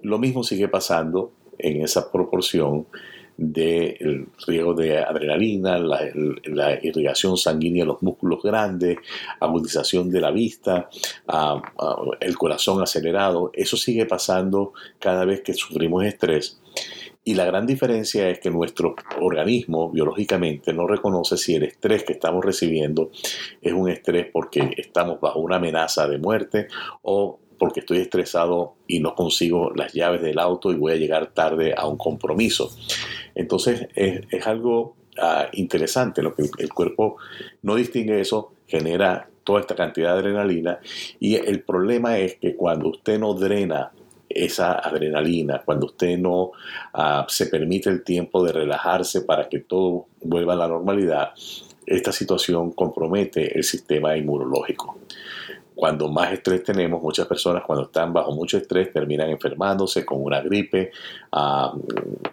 Lo 0.03 0.19
mismo 0.19 0.43
sigue 0.43 0.69
pasando 0.69 1.33
en 1.59 1.83
esa 1.83 2.11
proporción 2.13 2.87
del 3.37 4.29
riego 4.47 4.75
de 4.75 4.99
adrenalina, 4.99 5.79
la, 5.79 6.79
irrigación 6.83 7.37
sanguínea 7.37 7.83
en 7.83 7.89
los 7.89 8.03
músculos 8.03 8.43
grandes, 8.43 8.99
agudización 9.41 10.11
de 10.11 10.21
la 10.21 10.31
vista, 10.31 10.89
el 12.21 12.39
corazón 12.39 12.83
acelerado. 12.83 13.51
Eso 13.53 13.77
sigue 13.77 14.07
pasando 14.07 14.73
cada 14.99 15.25
vez 15.25 15.43
que 15.43 15.55
sufrimos 15.55 16.05
estrés. 16.05 16.61
Y 17.27 17.35
la 17.35 17.47
gran 17.47 17.67
diferencia 17.67 18.29
es 18.29 18.39
que 18.39 18.51
nuestro 18.51 18.95
organismo 19.19 19.91
biológicamente 19.91 20.75
no 20.75 20.87
reconoce 20.87 21.39
si 21.39 21.55
el 21.55 21.63
estrés 21.63 22.05
que 22.05 22.13
estamos 22.13 22.45
recibiendo 22.45 23.11
es 23.63 23.73
un 23.73 23.89
estrés 23.89 24.27
porque 24.31 24.75
estamos 24.77 25.21
bajo 25.21 25.41
una 25.41 25.57
amenaza 25.57 26.07
de 26.07 26.19
muerte 26.19 26.69
o 27.01 27.41
porque 27.59 27.81
estoy 27.81 27.99
estresado 27.99 28.75
y 28.87 29.01
no 29.01 29.15
consigo 29.15 29.73
las 29.75 29.95
llaves 29.95 30.21
del 30.21 30.39
auto 30.39 30.71
y 30.71 30.77
voy 30.77 30.93
a 30.93 30.97
llegar 30.97 31.29
tarde 31.29 31.75
a 31.75 31.87
un 31.87 31.97
compromiso. 31.97 32.71
Entonces 33.35 33.89
es, 33.95 34.47
algo 34.47 34.97
ah, 35.21 35.49
interesante, 35.53 36.23
lo 36.23 36.35
que 36.35 36.49
el 36.59 36.73
cuerpo 36.73 37.17
no 37.63 37.75
distingue 37.75 38.21
eso, 38.21 38.53
genera 38.67 39.29
toda 39.45 39.61
esta 39.61 39.75
cantidad 39.75 40.15
de 40.15 40.21
adrenalina 40.21 40.79
y 41.21 41.37
el 41.37 41.63
problema 41.63 42.19
es 42.19 42.37
que 42.37 42.57
cuando 42.57 42.89
usted 42.89 43.19
no 43.19 43.35
drena 43.35 43.93
esa 44.29 44.73
adrenalina, 44.73 45.63
cuando 45.65 45.87
usted 45.87 46.19
no 46.19 46.53
ah, 46.95 47.27
se 47.29 47.47
permite 47.47 47.91
el 47.91 48.03
tiempo 48.03 48.45
de 48.45 48.53
relajarse 48.53 49.21
para 49.23 49.49
que 49.49 49.61
todo 49.61 50.07
vuelva 50.23 50.55
a 50.55 50.57
la 50.57 50.69
normalidad, 50.69 51.33
esta 51.87 52.13
situación 52.13 52.73
compromete 52.73 53.57
el 53.57 53.65
sistema 53.65 54.17
inmunológico. 54.17 54.99
Cuando 55.75 56.09
más 56.09 56.33
estrés 56.33 56.63
tenemos, 56.63 57.03
muchas 57.03 57.27
personas 57.27 57.63
cuando 57.65 57.87
están 57.87 58.13
bajo 58.13 58.33
mucho 58.33 58.59
estrés 58.59 58.93
terminan 58.93 59.31
enfermándose 59.31 60.05
con 60.05 60.23
una 60.23 60.41
gripe, 60.41 60.93
ah, 61.33 61.75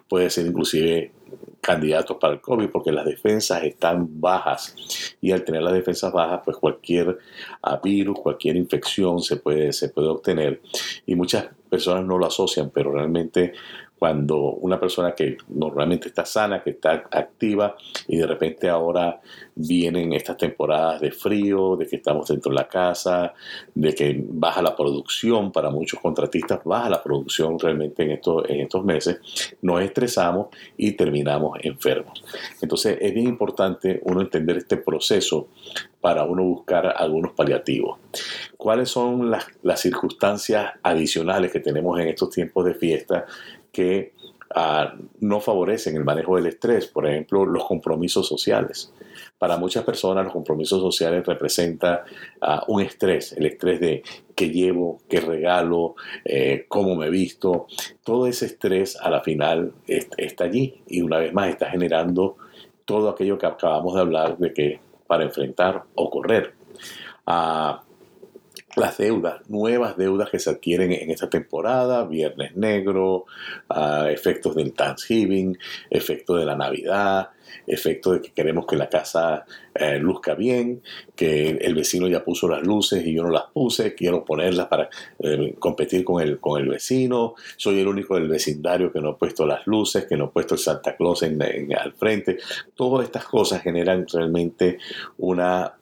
puede 0.08 0.30
ser 0.30 0.46
inclusive 0.46 1.12
candidatos 1.60 2.16
para 2.18 2.34
el 2.34 2.40
COVID 2.40 2.68
porque 2.70 2.92
las 2.92 3.04
defensas 3.04 3.62
están 3.62 4.20
bajas 4.20 4.74
y 5.20 5.30
al 5.30 5.44
tener 5.44 5.62
las 5.62 5.72
defensas 5.72 6.12
bajas 6.12 6.40
pues 6.44 6.56
cualquier 6.56 7.18
ah, 7.62 7.80
virus, 7.82 8.18
cualquier 8.18 8.56
infección 8.56 9.22
se 9.22 9.36
puede, 9.36 9.72
se 9.72 9.88
puede 9.88 10.08
obtener 10.08 10.60
y 11.06 11.14
muchas 11.14 11.46
personas 11.70 12.04
no 12.04 12.18
lo 12.18 12.26
asocian 12.26 12.70
pero 12.70 12.92
realmente 12.92 13.52
cuando 14.02 14.36
una 14.36 14.80
persona 14.80 15.14
que 15.14 15.36
normalmente 15.50 16.08
está 16.08 16.24
sana, 16.24 16.60
que 16.60 16.70
está 16.70 17.04
activa 17.08 17.76
y 18.08 18.16
de 18.16 18.26
repente 18.26 18.68
ahora 18.68 19.20
vienen 19.54 20.12
estas 20.12 20.36
temporadas 20.38 21.00
de 21.00 21.12
frío, 21.12 21.76
de 21.76 21.86
que 21.86 21.94
estamos 21.94 22.26
dentro 22.26 22.50
de 22.50 22.56
la 22.56 22.66
casa, 22.66 23.32
de 23.72 23.94
que 23.94 24.20
baja 24.20 24.60
la 24.60 24.74
producción, 24.74 25.52
para 25.52 25.70
muchos 25.70 26.00
contratistas 26.00 26.64
baja 26.64 26.90
la 26.90 27.00
producción 27.00 27.56
realmente 27.60 28.02
en 28.02 28.10
estos, 28.10 28.42
en 28.48 28.62
estos 28.62 28.84
meses, 28.84 29.20
nos 29.62 29.80
estresamos 29.80 30.48
y 30.76 30.90
terminamos 30.96 31.58
enfermos. 31.62 32.24
Entonces 32.60 32.98
es 33.00 33.14
bien 33.14 33.28
importante 33.28 34.00
uno 34.02 34.20
entender 34.20 34.56
este 34.56 34.78
proceso 34.78 35.46
para 36.00 36.24
uno 36.24 36.42
buscar 36.42 36.92
algunos 36.96 37.34
paliativos. 37.34 38.00
¿Cuáles 38.56 38.88
son 38.88 39.30
las, 39.30 39.46
las 39.62 39.80
circunstancias 39.80 40.72
adicionales 40.82 41.52
que 41.52 41.60
tenemos 41.60 42.00
en 42.00 42.08
estos 42.08 42.30
tiempos 42.30 42.64
de 42.64 42.74
fiesta 42.74 43.26
que 43.72 44.12
ah, 44.54 44.94
no 45.20 45.40
favorecen 45.40 45.96
el 45.96 46.04
manejo 46.04 46.36
del 46.36 46.46
estrés, 46.46 46.86
por 46.86 47.06
ejemplo, 47.06 47.44
los 47.46 47.64
compromisos 47.64 48.28
sociales. 48.28 48.92
Para 49.38 49.56
muchas 49.56 49.84
personas 49.84 50.24
los 50.24 50.32
compromisos 50.32 50.80
sociales 50.80 51.26
representan 51.26 52.00
ah, 52.40 52.64
un 52.68 52.82
estrés, 52.82 53.32
el 53.32 53.46
estrés 53.46 53.80
de 53.80 54.02
qué 54.36 54.50
llevo, 54.50 55.00
qué 55.08 55.20
regalo, 55.20 55.96
eh, 56.24 56.66
cómo 56.68 56.94
me 56.94 57.10
visto. 57.10 57.66
Todo 58.04 58.26
ese 58.26 58.46
estrés 58.46 58.96
a 59.00 59.10
la 59.10 59.22
final 59.22 59.72
está 59.86 60.44
allí 60.44 60.82
y 60.86 61.02
una 61.02 61.18
vez 61.18 61.32
más 61.32 61.48
está 61.48 61.70
generando 61.70 62.36
todo 62.84 63.08
aquello 63.08 63.38
que 63.38 63.46
acabamos 63.46 63.94
de 63.94 64.00
hablar 64.00 64.38
de 64.38 64.52
que 64.52 64.80
para 65.06 65.24
enfrentar 65.24 65.84
o 65.94 66.10
correr. 66.10 66.54
Ah, 67.26 67.82
las 68.76 68.98
deudas, 68.98 69.48
nuevas 69.48 69.96
deudas 69.96 70.30
que 70.30 70.38
se 70.38 70.50
adquieren 70.50 70.92
en 70.92 71.10
esta 71.10 71.28
temporada, 71.28 72.04
Viernes 72.04 72.56
Negro, 72.56 73.26
uh, 73.70 74.06
efectos 74.06 74.54
del 74.54 74.72
Thanksgiving, 74.72 75.58
efectos 75.90 76.38
de 76.38 76.46
la 76.46 76.56
Navidad, 76.56 77.30
efecto 77.66 78.12
de 78.12 78.20
que 78.20 78.32
queremos 78.32 78.66
que 78.66 78.76
la 78.76 78.88
casa 78.88 79.44
eh, 79.74 79.98
luzca 79.98 80.34
bien, 80.34 80.82
que 81.14 81.50
el 81.50 81.74
vecino 81.74 82.08
ya 82.08 82.24
puso 82.24 82.48
las 82.48 82.62
luces 82.62 83.06
y 83.06 83.14
yo 83.14 83.24
no 83.24 83.30
las 83.30 83.44
puse, 83.52 83.94
quiero 83.94 84.24
ponerlas 84.24 84.66
para 84.68 84.88
eh, 85.18 85.54
competir 85.58 86.04
con 86.04 86.22
el, 86.22 86.40
con 86.40 86.60
el 86.60 86.68
vecino, 86.68 87.34
soy 87.56 87.80
el 87.80 87.88
único 87.88 88.14
del 88.14 88.28
vecindario 88.28 88.92
que 88.92 89.00
no 89.00 89.10
ha 89.10 89.18
puesto 89.18 89.46
las 89.46 89.66
luces, 89.66 90.06
que 90.06 90.16
no 90.16 90.24
ha 90.24 90.30
puesto 90.30 90.54
el 90.54 90.60
Santa 90.60 90.96
Claus 90.96 91.22
en, 91.22 91.40
al 91.74 91.92
frente. 91.92 92.38
Todas 92.74 93.04
estas 93.04 93.24
cosas 93.24 93.62
generan 93.62 94.06
realmente 94.10 94.78
una 95.18 95.72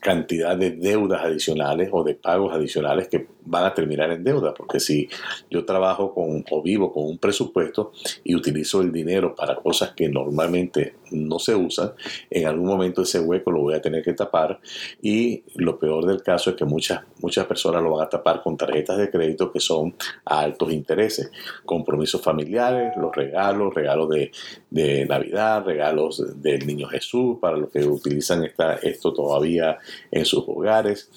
cantidad 0.00 0.56
de 0.56 0.72
deudas 0.72 1.22
adicionales 1.22 1.90
o 1.92 2.02
de 2.02 2.14
pagos 2.14 2.54
adicionales 2.54 3.08
que 3.08 3.26
van 3.44 3.64
a 3.64 3.74
terminar 3.74 4.10
en 4.10 4.24
deuda, 4.24 4.54
porque 4.54 4.80
si 4.80 5.08
yo 5.50 5.64
trabajo 5.64 6.14
con 6.14 6.44
o 6.50 6.62
vivo 6.62 6.92
con 6.92 7.04
un 7.04 7.18
presupuesto 7.18 7.92
y 8.24 8.34
utilizo 8.34 8.80
el 8.80 8.92
dinero 8.92 9.34
para 9.34 9.56
cosas 9.56 9.92
que 9.92 10.08
normalmente 10.08 10.96
no 11.10 11.38
se 11.38 11.54
usan, 11.54 11.92
en 12.30 12.46
algún 12.46 12.66
momento 12.66 13.02
ese 13.02 13.20
hueco 13.20 13.50
lo 13.50 13.60
voy 13.60 13.74
a 13.74 13.82
tener 13.82 14.02
que 14.02 14.14
tapar 14.14 14.60
y 15.00 15.42
lo 15.56 15.78
peor 15.78 16.06
del 16.06 16.22
caso 16.22 16.50
es 16.50 16.56
que 16.56 16.64
muchas, 16.64 17.02
muchas 17.20 17.46
personas 17.46 17.82
lo 17.82 17.96
van 17.96 18.06
a 18.06 18.08
tapar 18.08 18.42
con 18.42 18.56
tarjetas 18.56 18.98
de 18.98 19.10
crédito 19.10 19.52
que 19.52 19.60
son 19.60 19.94
a 20.24 20.40
altos 20.40 20.72
intereses, 20.72 21.30
compromisos 21.64 22.22
familiares, 22.22 22.92
los 22.96 23.14
regalos, 23.14 23.74
regalos 23.74 24.08
de, 24.10 24.30
de 24.70 25.06
Navidad, 25.06 25.64
regalos 25.64 26.40
del 26.40 26.66
Niño 26.66 26.88
Jesús 26.88 27.38
para 27.40 27.56
los 27.56 27.70
que 27.70 27.84
utilizan 27.84 28.44
esta, 28.44 28.74
esto 28.74 29.12
todavía 29.12 29.78
en 30.10 30.24
sus 30.24 30.44
hogares. 30.46 31.10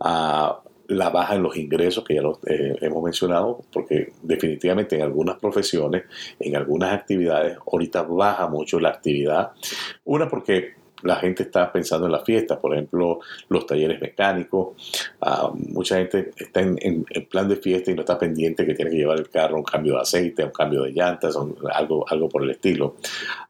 a 0.00 0.60
la 0.92 1.10
baja 1.10 1.34
en 1.34 1.42
los 1.42 1.56
ingresos 1.56 2.04
que 2.04 2.14
ya 2.14 2.22
lo 2.22 2.38
eh, 2.46 2.76
hemos 2.80 3.02
mencionado, 3.02 3.62
porque 3.72 4.12
definitivamente 4.22 4.96
en 4.96 5.02
algunas 5.02 5.38
profesiones, 5.38 6.04
en 6.38 6.56
algunas 6.56 6.92
actividades, 6.92 7.58
ahorita 7.70 8.02
baja 8.02 8.46
mucho 8.48 8.78
la 8.78 8.90
actividad. 8.90 9.52
Una 10.04 10.28
porque 10.28 10.74
la 11.02 11.16
gente 11.16 11.42
está 11.42 11.72
pensando 11.72 12.06
en 12.06 12.12
la 12.12 12.20
fiesta, 12.20 12.60
por 12.60 12.74
ejemplo, 12.74 13.20
los 13.48 13.66
talleres 13.66 14.00
mecánicos. 14.00 15.10
Ah, 15.20 15.50
mucha 15.54 15.96
gente 15.96 16.30
está 16.36 16.60
en, 16.60 17.04
plan 17.28 17.48
de 17.48 17.56
fiesta 17.56 17.90
y 17.90 17.94
no 17.94 18.02
está 18.02 18.18
pendiente 18.18 18.64
que 18.64 18.74
tiene 18.74 18.90
que 18.90 18.98
llevar 18.98 19.18
el 19.18 19.28
carro 19.28 19.56
un 19.56 19.64
cambio 19.64 19.94
de 19.94 20.02
aceite, 20.02 20.44
un 20.44 20.52
cambio 20.52 20.82
de 20.82 20.92
llantas, 20.92 21.36
algo, 21.72 22.04
algo 22.08 22.28
por 22.28 22.42
el 22.42 22.50
estilo. 22.50 22.96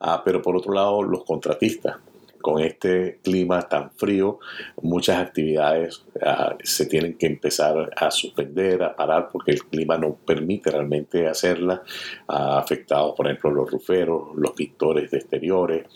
Ah, 0.01 0.23
pero 0.25 0.41
por 0.41 0.57
otro 0.57 0.73
lado, 0.73 1.03
los 1.03 1.25
contratistas 1.25 1.97
con 2.43 2.61
este 2.61 3.21
clima 3.23 3.63
tan 3.63 3.93
frío, 3.93 4.41
muchas 4.83 5.19
actividades 5.19 6.05
ah, 6.21 6.57
se 6.63 6.87
tienen 6.87 7.17
que 7.17 7.27
empezar 7.27 7.91
a 7.97 8.11
suspender, 8.11 8.83
a 8.83 8.95
parar, 8.95 9.31
porque 9.33 9.53
el 9.53 9.65
clima 9.65 9.97
no 9.97 10.15
permite 10.15 10.71
realmente 10.71 11.27
hacerlas. 11.27 11.81
Ha 12.29 12.59
afectado, 12.59 13.15
por 13.15 13.27
ejemplo, 13.27 13.51
los 13.51 13.71
ruferos, 13.71 14.35
los 14.37 14.53
pintores 14.53 15.11
de 15.11 15.19
exteriores, 15.19 15.87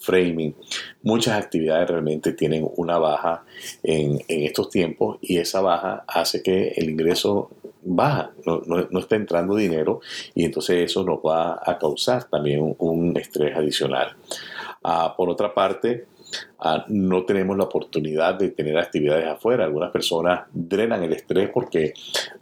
framing. 0.00 0.54
Muchas 1.02 1.40
actividades 1.42 1.90
realmente 1.90 2.32
tienen 2.32 2.68
una 2.76 2.98
baja 2.98 3.44
en, 3.82 4.20
estos 4.28 4.70
tiempos 4.70 5.18
y 5.20 5.38
esa 5.38 5.60
baja 5.60 6.04
hace 6.06 6.42
que 6.42 6.68
el 6.76 6.90
ingreso 6.90 7.50
baja, 7.82 8.32
no, 8.44 8.62
no, 8.66 8.98
está 8.98 9.14
entrando 9.14 9.54
dinero 9.54 10.00
y 10.34 10.44
entonces 10.44 10.90
eso 10.90 11.04
nos 11.04 11.18
va 11.18 11.60
a 11.64 11.78
causar 11.78 12.24
también 12.24 12.74
un 12.78 13.16
estrés 13.16 13.56
adicional. 13.56 14.16
Ah, 14.88 15.14
por 15.16 15.28
otra 15.28 15.52
parte, 15.52 16.06
ah, 16.60 16.84
no 16.86 17.24
tenemos 17.24 17.56
la 17.56 17.64
oportunidad 17.64 18.36
de 18.36 18.50
tener 18.50 18.78
actividades 18.78 19.26
afuera. 19.26 19.64
Algunas 19.64 19.90
personas 19.90 20.46
drenan 20.52 21.02
el 21.02 21.12
estrés 21.12 21.50
porque 21.52 21.92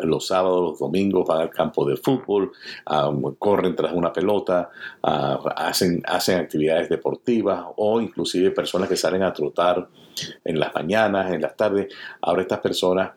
los 0.00 0.26
sábados, 0.26 0.60
los 0.60 0.78
domingos 0.78 1.26
van 1.26 1.40
al 1.40 1.48
campo 1.48 1.86
de 1.86 1.96
fútbol, 1.96 2.52
ah, 2.84 3.10
corren 3.38 3.74
tras 3.74 3.94
una 3.94 4.12
pelota, 4.12 4.68
hacen, 5.00 6.02
hacen 6.04 6.38
actividades 6.38 6.90
deportivas 6.90 7.64
o 7.76 7.98
inclusive 7.98 8.50
personas 8.50 8.90
que 8.90 8.96
salen 8.96 9.22
a 9.22 9.32
trotar 9.32 9.88
en 10.44 10.60
las 10.60 10.74
mañanas, 10.74 11.32
en 11.32 11.40
las 11.40 11.56
tardes. 11.56 11.94
Ahora 12.20 12.42
estas 12.42 12.60
personas 12.60 13.12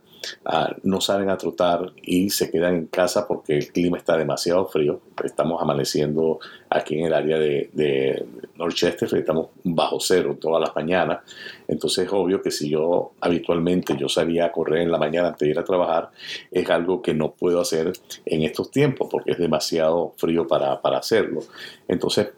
No 0.83 1.01
salen 1.01 1.29
a 1.29 1.37
trotar 1.37 1.93
y 2.01 2.29
se 2.29 2.49
quedan 2.49 2.75
en 2.75 2.87
casa 2.87 3.27
porque 3.27 3.57
el 3.57 3.71
clima 3.71 3.97
está 3.97 4.17
demasiado 4.17 4.65
frío. 4.67 5.01
Estamos 5.23 5.61
amaneciendo 5.61 6.39
aquí 6.69 6.99
en 6.99 7.05
el 7.05 7.13
área 7.13 7.37
de, 7.37 7.69
de 7.73 8.25
Norchester, 8.55 9.13
estamos 9.15 9.47
bajo 9.63 9.99
cero 9.99 10.37
todas 10.39 10.61
las 10.61 10.75
mañanas. 10.75 11.19
Entonces 11.67 12.05
es 12.05 12.13
obvio 12.13 12.41
que 12.41 12.51
si 12.51 12.69
yo 12.69 13.11
habitualmente 13.21 13.95
yo 13.97 14.09
salía 14.09 14.45
a 14.45 14.51
correr 14.51 14.81
en 14.81 14.91
la 14.91 14.97
mañana 14.97 15.29
antes 15.29 15.45
de 15.45 15.49
ir 15.49 15.59
a 15.59 15.63
trabajar, 15.63 16.11
es 16.51 16.69
algo 16.69 17.01
que 17.01 17.13
no 17.13 17.31
puedo 17.31 17.61
hacer 17.61 17.93
en 18.25 18.43
estos 18.43 18.71
tiempos 18.71 19.07
porque 19.09 19.31
es 19.31 19.37
demasiado 19.37 20.13
frío 20.17 20.47
para, 20.47 20.81
para 20.81 20.97
hacerlo. 20.97 21.41
Entonces 21.87 22.29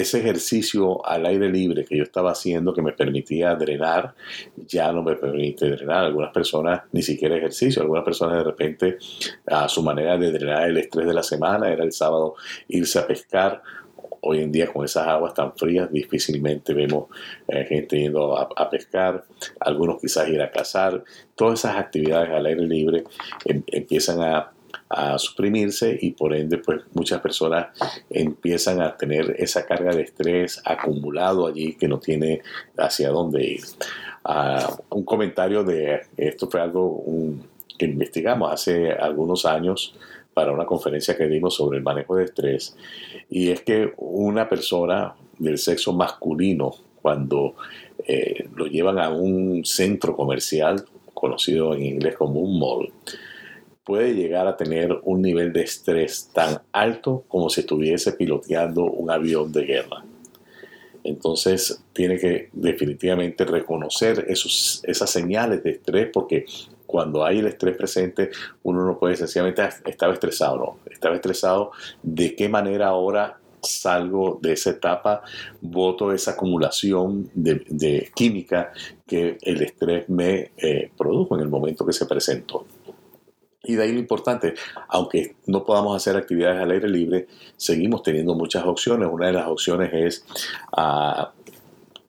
ese 0.00 0.18
ejercicio 0.18 1.06
al 1.06 1.24
aire 1.24 1.48
libre 1.48 1.84
que 1.84 1.96
yo 1.96 2.02
estaba 2.02 2.32
haciendo 2.32 2.74
que 2.74 2.82
me 2.82 2.92
permitía 2.92 3.54
drenar, 3.54 4.14
ya 4.56 4.90
no 4.92 5.02
me 5.02 5.14
permite 5.14 5.70
drenar. 5.70 6.06
Algunas 6.06 6.32
personas 6.32 6.82
ni 6.92 7.02
siquiera 7.02 7.36
ejercicio, 7.36 7.80
algunas 7.80 8.04
personas 8.04 8.38
de 8.38 8.44
repente 8.44 8.98
a 9.46 9.68
su 9.68 9.82
manera 9.82 10.18
de 10.18 10.32
drenar 10.32 10.68
el 10.68 10.78
estrés 10.78 11.06
de 11.06 11.14
la 11.14 11.22
semana 11.22 11.72
era 11.72 11.84
el 11.84 11.92
sábado 11.92 12.34
irse 12.68 12.98
a 12.98 13.06
pescar. 13.06 13.62
Hoy 14.20 14.40
en 14.40 14.50
día 14.50 14.72
con 14.72 14.84
esas 14.84 15.06
aguas 15.06 15.34
tan 15.34 15.54
frías 15.54 15.92
difícilmente 15.92 16.72
vemos 16.72 17.08
eh, 17.46 17.64
gente 17.68 17.98
yendo 17.98 18.36
a, 18.36 18.70
pescar, 18.70 19.24
algunos 19.60 20.00
quizás 20.00 20.28
ir 20.28 20.42
a 20.42 20.50
cazar. 20.50 21.04
Todas 21.36 21.60
esas 21.60 21.76
actividades 21.76 22.30
al 22.30 22.46
aire 22.46 22.62
libre 22.62 23.04
em, 23.44 23.62
empiezan 23.66 24.22
a 24.22 24.53
a 24.88 25.18
suprimirse 25.18 25.98
y 26.00 26.12
por 26.12 26.34
ende 26.34 26.58
pues 26.58 26.82
muchas 26.94 27.20
personas 27.20 27.68
empiezan 28.10 28.80
a 28.80 28.96
tener 28.96 29.36
esa 29.38 29.66
carga 29.66 29.94
de 29.94 30.02
estrés 30.02 30.60
acumulado 30.64 31.46
allí 31.46 31.74
que 31.74 31.88
no 31.88 31.98
tiene 31.98 32.42
hacia 32.76 33.10
dónde 33.10 33.44
ir. 33.44 33.60
Ah, 34.24 34.76
un 34.90 35.04
comentario 35.04 35.64
de 35.64 36.02
esto 36.16 36.48
fue 36.48 36.60
algo 36.60 37.04
que 37.78 37.86
investigamos 37.86 38.52
hace 38.52 38.92
algunos 38.92 39.44
años 39.44 39.94
para 40.32 40.52
una 40.52 40.66
conferencia 40.66 41.16
que 41.16 41.28
dimos 41.28 41.54
sobre 41.54 41.78
el 41.78 41.84
manejo 41.84 42.16
de 42.16 42.24
estrés 42.24 42.76
y 43.30 43.50
es 43.50 43.62
que 43.62 43.92
una 43.96 44.48
persona 44.48 45.14
del 45.38 45.58
sexo 45.58 45.92
masculino 45.92 46.74
cuando 47.02 47.54
eh, 48.06 48.48
lo 48.56 48.66
llevan 48.66 48.98
a 48.98 49.10
un 49.10 49.64
centro 49.64 50.16
comercial 50.16 50.84
conocido 51.12 51.74
en 51.74 51.84
inglés 51.84 52.16
como 52.16 52.40
un 52.40 52.58
mall 52.58 52.92
puede 53.84 54.14
llegar 54.14 54.46
a 54.46 54.56
tener 54.56 54.98
un 55.02 55.20
nivel 55.22 55.52
de 55.52 55.62
estrés 55.62 56.30
tan 56.32 56.60
alto 56.72 57.24
como 57.28 57.50
si 57.50 57.60
estuviese 57.60 58.12
piloteando 58.12 58.84
un 58.84 59.10
avión 59.10 59.52
de 59.52 59.64
guerra. 59.64 60.04
Entonces 61.04 61.82
tiene 61.92 62.18
que 62.18 62.48
definitivamente 62.52 63.44
reconocer 63.44 64.24
esos, 64.28 64.80
esas 64.84 65.10
señales 65.10 65.62
de 65.62 65.72
estrés 65.72 66.08
porque 66.10 66.46
cuando 66.86 67.24
hay 67.24 67.40
el 67.40 67.46
estrés 67.46 67.76
presente 67.76 68.30
uno 68.62 68.86
no 68.86 68.98
puede 68.98 69.16
sencillamente 69.16 69.60
ah, 69.60 69.70
estaba 69.84 70.14
estresado, 70.14 70.56
no, 70.56 70.78
estaba 70.90 71.14
estresado 71.14 71.72
de 72.02 72.34
qué 72.34 72.48
manera 72.48 72.88
ahora 72.88 73.38
salgo 73.60 74.38
de 74.40 74.52
esa 74.52 74.70
etapa, 74.70 75.22
voto 75.60 76.12
esa 76.12 76.32
acumulación 76.32 77.30
de, 77.34 78.10
química 78.14 78.72
que 79.06 79.38
el 79.42 79.62
estrés 79.62 80.08
me 80.08 80.52
eh, 80.56 80.90
produjo 80.96 81.34
en 81.34 81.42
el 81.42 81.48
momento 81.48 81.84
que 81.84 81.92
se 81.92 82.06
presentó. 82.06 82.66
Y 83.64 83.74
de 83.74 83.82
ahí 83.82 83.92
lo 83.92 83.98
importante, 83.98 84.54
aunque 84.88 85.36
no 85.46 85.64
podamos 85.64 85.96
hacer 85.96 86.16
actividades 86.16 86.60
al 86.60 86.70
aire 86.70 86.88
libre, 86.88 87.26
seguimos 87.56 88.02
teniendo 88.02 88.34
muchas 88.34 88.64
opciones. 88.64 89.08
Una 89.10 89.28
de 89.28 89.32
las 89.32 89.46
opciones 89.46 89.90
es 89.92 90.24
ah, 90.76 91.32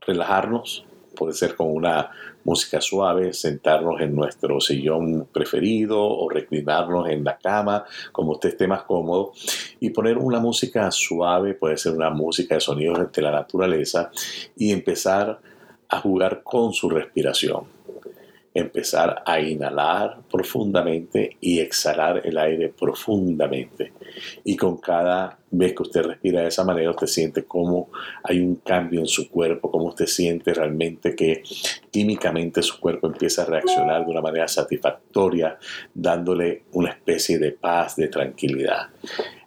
relajarnos, 0.05 0.85
puede 1.15 1.33
ser 1.33 1.55
con 1.55 1.71
una 1.71 2.11
música 2.43 2.79
suave, 2.79 3.33
sentarnos 3.33 3.99
en 4.01 4.15
nuestro 4.15 4.61
sillón 4.61 5.27
preferido 5.31 5.99
o 5.99 6.29
reclinarnos 6.29 7.09
en 7.09 7.23
la 7.23 7.37
cama, 7.37 7.85
como 8.11 8.33
usted 8.33 8.49
esté 8.49 8.67
más 8.67 8.83
cómodo, 8.83 9.33
y 9.79 9.89
poner 9.89 10.17
una 10.17 10.39
música 10.39 10.91
suave, 10.91 11.55
puede 11.55 11.77
ser 11.77 11.93
una 11.93 12.11
música 12.11 12.55
de 12.55 12.61
sonidos 12.61 13.11
de 13.11 13.21
la 13.21 13.31
naturaleza, 13.31 14.11
y 14.55 14.71
empezar 14.71 15.39
a 15.89 15.99
jugar 15.99 16.43
con 16.43 16.71
su 16.73 16.89
respiración 16.89 17.75
empezar 18.55 19.21
a 19.25 19.41
inhalar 19.41 20.21
profundamente 20.31 21.35
y 21.41 21.59
exhalar 21.59 22.21
el 22.23 22.37
aire 22.37 22.69
profundamente. 22.69 23.91
Y 24.45 24.55
con 24.55 24.77
cada 24.77 25.37
vez 25.51 25.73
que 25.73 25.83
usted 25.83 26.03
respira 26.03 26.41
de 26.41 26.47
esa 26.47 26.63
manera, 26.63 26.91
usted 26.91 27.07
siente 27.07 27.43
cómo 27.43 27.89
hay 28.23 28.39
un 28.39 28.55
cambio 28.55 29.01
en 29.01 29.07
su 29.07 29.29
cuerpo, 29.29 29.69
cómo 29.69 29.87
usted 29.87 30.05
siente 30.05 30.53
realmente 30.53 31.15
que 31.15 31.43
químicamente 31.91 32.63
su 32.63 32.79
cuerpo 32.79 33.07
empieza 33.07 33.41
a 33.41 33.45
reaccionar 33.45 34.05
de 34.05 34.11
una 34.11 34.21
manera 34.21 34.47
satisfactoria, 34.47 35.57
dándole 35.93 36.63
una 36.71 36.91
especie 36.91 37.37
de 37.37 37.51
paz, 37.51 37.97
de 37.97 38.07
tranquilidad. 38.07 38.87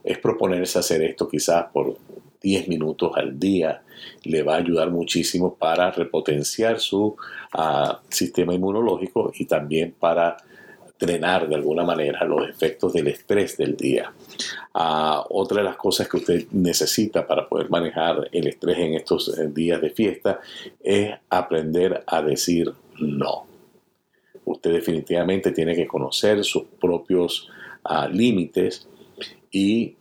Es 0.04 0.18
proponerse 0.18 0.78
hacer 0.78 1.02
esto 1.02 1.26
quizás 1.26 1.64
por 1.72 1.96
10 2.40 2.68
minutos 2.68 3.12
al 3.16 3.38
día 3.38 3.82
le 4.24 4.42
va 4.42 4.54
a 4.54 4.58
ayudar 4.58 4.90
muchísimo 4.90 5.54
para 5.54 5.90
repotenciar 5.90 6.78
su 6.80 7.16
ah, 7.52 8.00
sistema 8.08 8.54
inmunológico 8.54 9.32
y 9.34 9.44
también 9.46 9.94
para 9.98 10.36
drenar 10.98 11.48
de 11.48 11.54
alguna 11.54 11.84
manera 11.84 12.24
los 12.24 12.48
efectos 12.48 12.92
del 12.92 13.08
estrés 13.08 13.56
del 13.56 13.76
día. 13.76 14.12
Ah, 14.74 15.24
otra 15.30 15.58
de 15.58 15.64
las 15.64 15.76
cosas 15.76 16.08
que 16.08 16.16
usted 16.16 16.46
necesita 16.50 17.26
para 17.26 17.48
poder 17.48 17.70
manejar 17.70 18.28
el 18.32 18.48
estrés 18.48 18.78
en 18.78 18.94
estos 18.94 19.38
eh, 19.38 19.48
días 19.48 19.80
de 19.80 19.90
fiesta 19.90 20.40
es 20.80 21.14
aprender 21.30 22.02
a 22.06 22.22
decir 22.22 22.72
no. 23.00 23.46
Usted 24.44 24.72
definitivamente 24.72 25.52
tiene 25.52 25.76
que 25.76 25.86
conocer 25.86 26.42
sus 26.44 26.64
propios 26.80 27.48
ah, 27.84 28.08
límites 28.08 28.88
y 29.50 29.94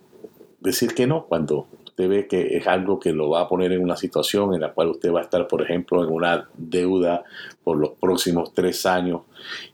decir 0.60 0.96
que 0.96 1.06
no 1.06 1.26
cuando 1.26 1.68
usted 1.98 2.10
ve 2.10 2.28
que 2.28 2.58
es 2.58 2.68
algo 2.68 3.00
que 3.00 3.12
lo 3.12 3.32
va 3.32 3.42
a 3.42 3.50
poner 3.50 3.72
en 3.72 3.82
una 3.82 3.98
situación 3.98 4.54
en 4.54 4.62
la 4.62 4.72
cual 4.72 4.90
usted 4.90 5.12
va 5.12 5.22
a 5.22 5.24
estar, 5.24 5.48
por 5.48 5.64
ejemplo, 5.64 6.04
en 6.04 6.12
una 6.12 6.48
deuda 6.56 7.24
por 7.64 7.76
los 7.76 7.94
próximos 8.00 8.54
tres 8.54 8.86
años 8.86 9.22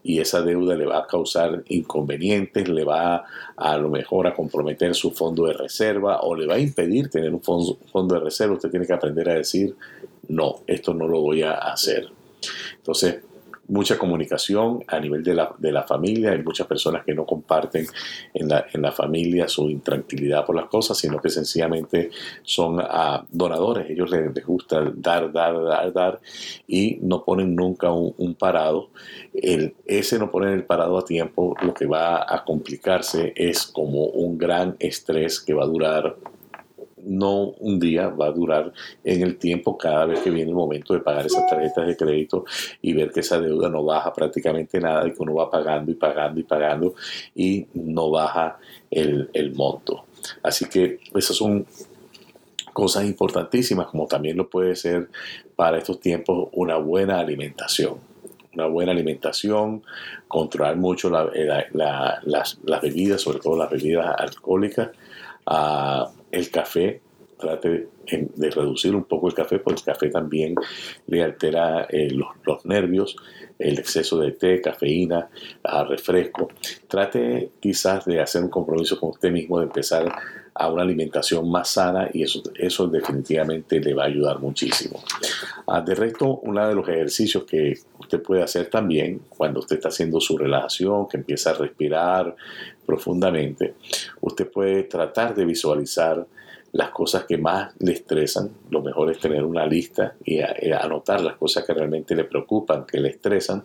y 0.04 0.20
esa 0.20 0.42
deuda 0.42 0.76
le 0.76 0.86
va 0.86 1.00
a 1.00 1.06
causar 1.08 1.66
inconvenientes, 1.68 2.70
le 2.70 2.86
va 2.86 3.26
a, 3.58 3.78
lo 3.78 3.90
mejor 3.90 4.28
a 4.28 4.34
comprometer 4.34 4.96
su 4.96 5.12
fondo 5.12 5.48
de 5.48 5.54
reserva 5.54 6.22
o 6.22 6.34
le 6.34 6.48
va 6.48 6.56
a 6.56 6.60
impedir 6.60 7.10
tener 7.10 7.34
un 7.34 7.42
fondo, 7.42 7.78
fondo 7.92 8.16
de 8.16 8.22
reserva, 8.22 8.54
usted 8.54 8.72
tiene 8.72 8.88
que 8.88 8.94
aprender 8.94 9.30
a 9.30 9.34
decir, 9.34 9.76
no, 10.30 10.62
esto 10.66 10.94
no 10.94 11.10
lo 11.10 11.20
voy 11.20 11.42
a 11.42 11.56
hacer. 11.56 12.08
Entonces, 12.78 13.18
mucha 13.68 13.98
comunicación 13.98 14.84
a 14.88 15.00
nivel 15.00 15.24
de 15.24 15.34
la, 15.34 15.56
de 15.58 15.72
la, 15.72 15.84
familia. 15.84 16.32
Hay 16.32 16.44
muchas 16.44 16.68
personas 16.68 17.04
que 17.06 17.14
no 17.14 17.26
comparten 17.26 17.86
en 18.34 18.50
la, 18.50 18.66
en 18.74 18.82
la 18.82 18.92
familia 18.92 19.48
su 19.48 19.70
intranquilidad 19.70 20.46
por 20.46 20.56
las 20.56 20.66
cosas, 20.66 20.98
sino 20.98 21.20
que 21.20 21.30
sencillamente 21.30 22.10
son 22.44 22.80
uh, 22.80 23.26
donadores. 23.30 23.90
Ellos 23.90 24.10
les, 24.12 24.34
les, 24.34 24.46
gusta 24.46 24.92
dar, 24.96 25.32
dar, 25.32 25.64
dar, 25.64 25.94
dar 25.94 26.20
y 26.68 27.00
no 27.02 27.24
ponen 27.24 27.56
nunca 27.56 27.92
un, 27.92 28.14
un, 28.18 28.36
parado. 28.36 28.90
El, 29.34 29.76
ese 29.86 30.20
no 30.20 30.30
poner 30.30 30.54
el 30.54 30.66
parado 30.66 30.98
a 30.98 31.06
tiempo 31.06 31.56
lo 31.62 31.74
que 31.74 31.86
va 31.86 32.26
a 32.28 32.44
complicarse 32.44 33.34
es 33.36 33.66
como 33.66 34.06
un 34.06 34.38
gran 34.38 34.76
estrés 34.80 35.40
que 35.40 35.54
va 35.54 35.64
a 35.64 35.68
durar 35.68 36.16
no 37.06 37.50
un 37.60 37.80
día, 37.80 38.08
va 38.10 38.28
a 38.28 38.32
durar 38.32 38.72
en 39.04 39.22
el 39.22 39.38
tiempo 39.38 39.78
cada 39.78 40.06
vez 40.06 40.20
que 40.22 40.30
viene 40.30 40.50
el 40.50 40.56
momento 40.56 40.94
de 40.94 41.02
pagar 41.02 41.26
esas 41.26 41.48
tarjetas 41.48 41.88
de 41.88 41.98
crédito 41.98 42.46
y 42.82 42.94
ver 42.94 43.12
que 43.12 43.22
esa 43.22 43.40
deuda 43.40 43.70
no 43.70 43.84
baja 43.84 44.14
prácticamente 44.14 44.80
nada 44.80 45.08
y 45.08 45.12
que 45.12 45.22
uno 45.22 45.36
va 45.36 45.50
pagando 45.50 45.92
y 45.92 45.96
pagando 45.96 46.40
y 46.40 46.44
pagando 46.44 46.96
y 47.36 47.68
no 47.74 48.10
baja 48.10 48.58
el, 48.90 49.30
el 49.34 49.54
monto. 49.54 50.06
Así 50.42 50.66
que 50.66 51.00
esas 51.14 51.36
son 51.36 51.66
cosas 52.74 53.06
importantísimas, 53.06 53.88
como 53.88 54.08
también 54.08 54.36
lo 54.36 54.50
puede 54.50 54.76
ser 54.76 55.10
para 55.56 55.78
estos 55.78 56.00
tiempos 56.00 56.50
una 56.52 56.78
buena 56.78 57.20
alimentación. 57.20 57.98
Una 58.54 58.68
buena 58.68 58.92
alimentación, 58.92 59.84
controlar 60.28 60.76
mucho 60.76 61.10
las, 61.10 61.28
las, 61.74 62.82
bebidas, 62.82 63.22
sobre 63.22 63.40
todo 63.40 63.58
las 63.58 63.72
bebidas 63.72 64.14
alcohólicas, 64.16 64.90
uh, 65.48 66.06
el 66.32 66.50
café, 66.50 67.02
trate 67.38 67.88
de 68.36 68.50
reducir 68.50 68.96
un 68.96 69.06
poco 69.06 69.28
el 69.28 69.34
café, 69.34 69.60
porque 69.60 69.80
el 69.80 69.86
café 69.86 70.10
también 70.10 70.56
le 71.08 71.24
altera 71.24 71.88
eh, 71.90 72.10
los, 72.12 72.30
los, 72.46 72.66
nervios, 72.66 73.16
el 73.60 73.80
exceso 73.80 74.20
de 74.20 74.32
té, 74.32 74.62
cafeína, 74.62 75.30
refresco. 75.88 76.50
Trate 76.88 77.52
quizás 77.60 78.06
de 78.06 78.20
hacer 78.22 78.44
un 78.44 78.50
compromiso 78.50 79.00
con 79.00 79.12
usted 79.12 79.32
mismo, 79.32 79.60
de 79.60 79.66
empezar 79.66 80.14
a 80.56 80.70
una 80.70 80.84
alimentación 80.84 81.50
más 81.50 81.70
sana 81.70 82.10
y 82.14 82.24
eso, 82.24 82.44
eso 82.56 82.88
definitivamente 82.88 83.80
le 83.80 83.94
va 83.94 84.04
a 84.04 84.08
ayudar 84.08 84.40
muchísimo. 84.40 85.04
Ah, 85.68 85.82
de 85.82 85.96
resto, 85.96 86.40
uno 86.44 86.68
de 86.68 86.76
los 86.76 86.88
ejercicios 86.88 87.44
que 87.46 87.74
usted 88.00 88.22
puede 88.22 88.44
hacer 88.44 88.70
también 88.70 89.22
cuando 89.30 89.60
usted 89.60 89.78
está 89.78 89.90
haciendo 89.90 90.20
su 90.20 90.38
relajación, 90.38 91.08
que 91.08 91.18
empieza 91.18 91.52
a 91.52 91.54
respirar 91.54 92.36
profundamente, 92.86 93.76
usted 94.22 94.50
puede 94.50 94.84
tratar 94.84 95.34
de 95.34 95.46
visualizar 95.46 96.26
las 96.74 96.90
cosas 96.90 97.26
que 97.26 97.38
más 97.38 97.74
le 97.80 97.94
estresan. 97.94 98.52
Lo 98.72 98.82
mejor 98.82 99.12
es 99.12 99.20
tener 99.20 99.44
una 99.44 99.66
lista 99.66 100.16
y 100.26 100.40
anotar 100.42 101.22
las 101.22 101.36
cosas 101.36 101.64
que 101.66 101.74
realmente 101.74 102.16
le 102.16 102.24
preocupan, 102.24 102.86
que 102.86 103.00
le 103.00 103.10
estresan. 103.10 103.64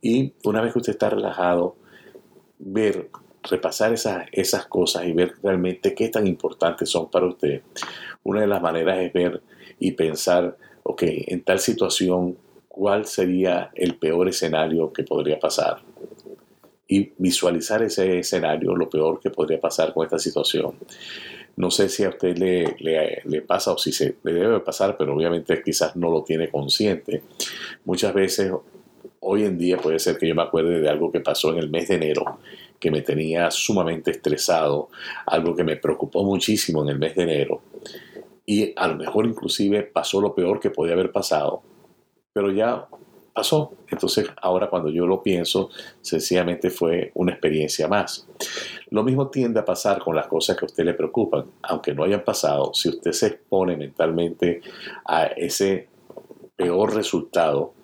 Y 0.00 0.32
una 0.44 0.62
vez 0.62 0.72
que 0.72 0.78
usted 0.78 0.92
está 0.92 1.10
relajado, 1.10 1.74
ver 2.60 3.08
repasar 3.42 3.92
esas, 3.92 4.26
esas 4.32 4.66
cosas 4.66 5.06
y 5.06 5.12
ver 5.12 5.34
realmente 5.42 5.94
qué 5.94 6.08
tan 6.08 6.26
importantes 6.26 6.88
son 6.90 7.10
para 7.10 7.26
usted. 7.26 7.62
Una 8.24 8.40
de 8.40 8.46
las 8.46 8.60
maneras 8.60 8.98
es 8.98 9.12
ver 9.12 9.42
y 9.78 9.92
pensar, 9.92 10.56
ok, 10.82 11.02
en 11.04 11.42
tal 11.42 11.58
situación, 11.58 12.36
¿cuál 12.68 13.06
sería 13.06 13.70
el 13.74 13.96
peor 13.96 14.28
escenario 14.28 14.92
que 14.92 15.04
podría 15.04 15.38
pasar? 15.38 15.78
Y 16.86 17.12
visualizar 17.18 17.82
ese 17.82 18.18
escenario, 18.18 18.74
lo 18.74 18.88
peor 18.88 19.20
que 19.20 19.30
podría 19.30 19.60
pasar 19.60 19.92
con 19.92 20.04
esta 20.04 20.18
situación. 20.18 20.74
No 21.56 21.70
sé 21.70 21.88
si 21.88 22.04
a 22.04 22.10
usted 22.10 22.38
le, 22.38 22.76
le, 22.78 23.20
le, 23.24 23.42
pasa 23.42 23.72
o 23.72 23.78
si 23.78 23.92
se 23.92 24.16
le 24.22 24.32
debe 24.32 24.60
pasar, 24.60 24.96
pero 24.96 25.14
obviamente 25.14 25.60
quizás 25.62 25.96
no 25.96 26.10
lo 26.10 26.22
tiene 26.22 26.48
consciente. 26.48 27.22
Muchas 27.84 28.14
veces, 28.14 28.52
hoy 29.20 29.44
en 29.44 29.58
día 29.58 29.76
puede 29.76 29.98
ser 29.98 30.16
que 30.16 30.28
yo 30.28 30.34
me 30.34 30.42
acuerde 30.42 30.80
de 30.80 30.88
algo 30.88 31.10
que 31.10 31.20
pasó 31.20 31.50
en 31.52 31.58
el 31.58 31.68
mes 31.68 31.88
de 31.88 31.96
enero 31.96 32.38
que 32.78 32.90
me 32.90 33.02
tenía 33.02 33.50
sumamente 33.50 34.10
estresado, 34.10 34.88
algo 35.26 35.54
que 35.54 35.64
me 35.64 35.76
preocupó 35.76 36.24
muchísimo 36.24 36.82
en 36.82 36.90
el 36.90 36.98
mes 36.98 37.14
de 37.16 37.22
enero. 37.22 37.62
Y 38.46 38.72
a 38.76 38.88
lo 38.88 38.96
mejor 38.96 39.26
inclusive 39.26 39.82
pasó 39.82 40.20
lo 40.20 40.34
peor 40.34 40.60
que 40.60 40.70
podía 40.70 40.94
haber 40.94 41.12
pasado, 41.12 41.62
pero 42.32 42.50
ya 42.50 42.86
pasó. 43.38 43.72
Entonces 43.88 44.26
ahora 44.40 44.68
cuando 44.68 44.90
yo 44.90 45.06
lo 45.06 45.22
pienso, 45.22 45.70
sencillamente 46.00 46.70
fue 46.70 47.12
una 47.14 47.32
experiencia 47.32 47.86
más. 47.86 48.26
Lo 48.90 49.02
mismo 49.02 49.28
tiende 49.28 49.60
a 49.60 49.64
pasar 49.64 50.00
con 50.00 50.16
las 50.16 50.26
cosas 50.26 50.56
que 50.56 50.64
a 50.64 50.66
usted 50.66 50.84
le 50.84 50.94
preocupan, 50.94 51.44
aunque 51.62 51.94
no 51.94 52.04
hayan 52.04 52.24
pasado, 52.24 52.72
si 52.74 52.88
usted 52.88 53.12
se 53.12 53.26
expone 53.28 53.76
mentalmente 53.76 54.60
a 55.04 55.26
ese 55.26 55.88
peor 56.56 56.94
resultado, 56.94 57.74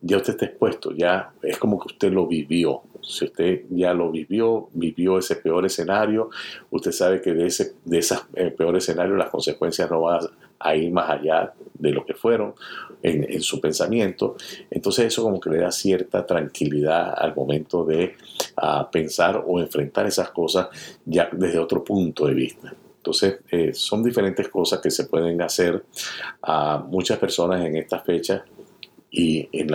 ya 0.00 0.16
usted 0.16 0.34
está 0.34 0.46
expuesto, 0.46 0.92
ya 0.92 1.32
es 1.42 1.58
como 1.58 1.78
que 1.78 1.92
usted 1.92 2.12
lo 2.12 2.26
vivió, 2.26 2.82
si 3.06 3.24
usted 3.24 3.62
ya 3.70 3.94
lo 3.94 4.10
vivió, 4.10 4.68
vivió 4.72 5.18
ese 5.18 5.36
peor 5.36 5.64
escenario, 5.64 6.30
usted 6.70 6.90
sabe 6.90 7.20
que 7.20 7.32
de 7.32 7.46
ese 7.46 7.74
de 7.84 7.98
esos 7.98 8.26
eh, 8.34 8.50
peor 8.50 8.76
escenario 8.76 9.16
las 9.16 9.30
consecuencias 9.30 9.90
no 9.90 10.02
van 10.02 10.26
a 10.58 10.74
ir 10.74 10.90
más 10.90 11.10
allá 11.10 11.52
de 11.74 11.90
lo 11.90 12.04
que 12.04 12.14
fueron 12.14 12.54
en, 13.02 13.40
su 13.42 13.60
pensamiento. 13.60 14.36
Entonces 14.70 15.06
eso 15.06 15.22
como 15.22 15.38
que 15.38 15.50
le 15.50 15.58
da 15.58 15.70
cierta 15.70 16.26
tranquilidad 16.26 17.14
al 17.16 17.34
momento 17.34 17.84
de 17.84 18.16
uh, 18.60 18.90
pensar 18.90 19.44
o 19.46 19.60
enfrentar 19.60 20.06
esas 20.06 20.30
cosas 20.30 20.68
ya 21.04 21.28
desde 21.30 21.58
otro 21.58 21.84
punto 21.84 22.26
de 22.26 22.34
vista. 22.34 22.74
Entonces, 22.96 23.38
eh, 23.52 23.72
son 23.72 24.02
diferentes 24.02 24.48
cosas 24.48 24.80
que 24.80 24.90
se 24.90 25.04
pueden 25.04 25.40
hacer 25.40 25.84
a 26.42 26.78
muchas 26.78 27.18
personas 27.18 27.64
en 27.64 27.76
estas 27.76 28.02
fechas 28.02 28.42
y 29.10 29.48
en, 29.52 29.70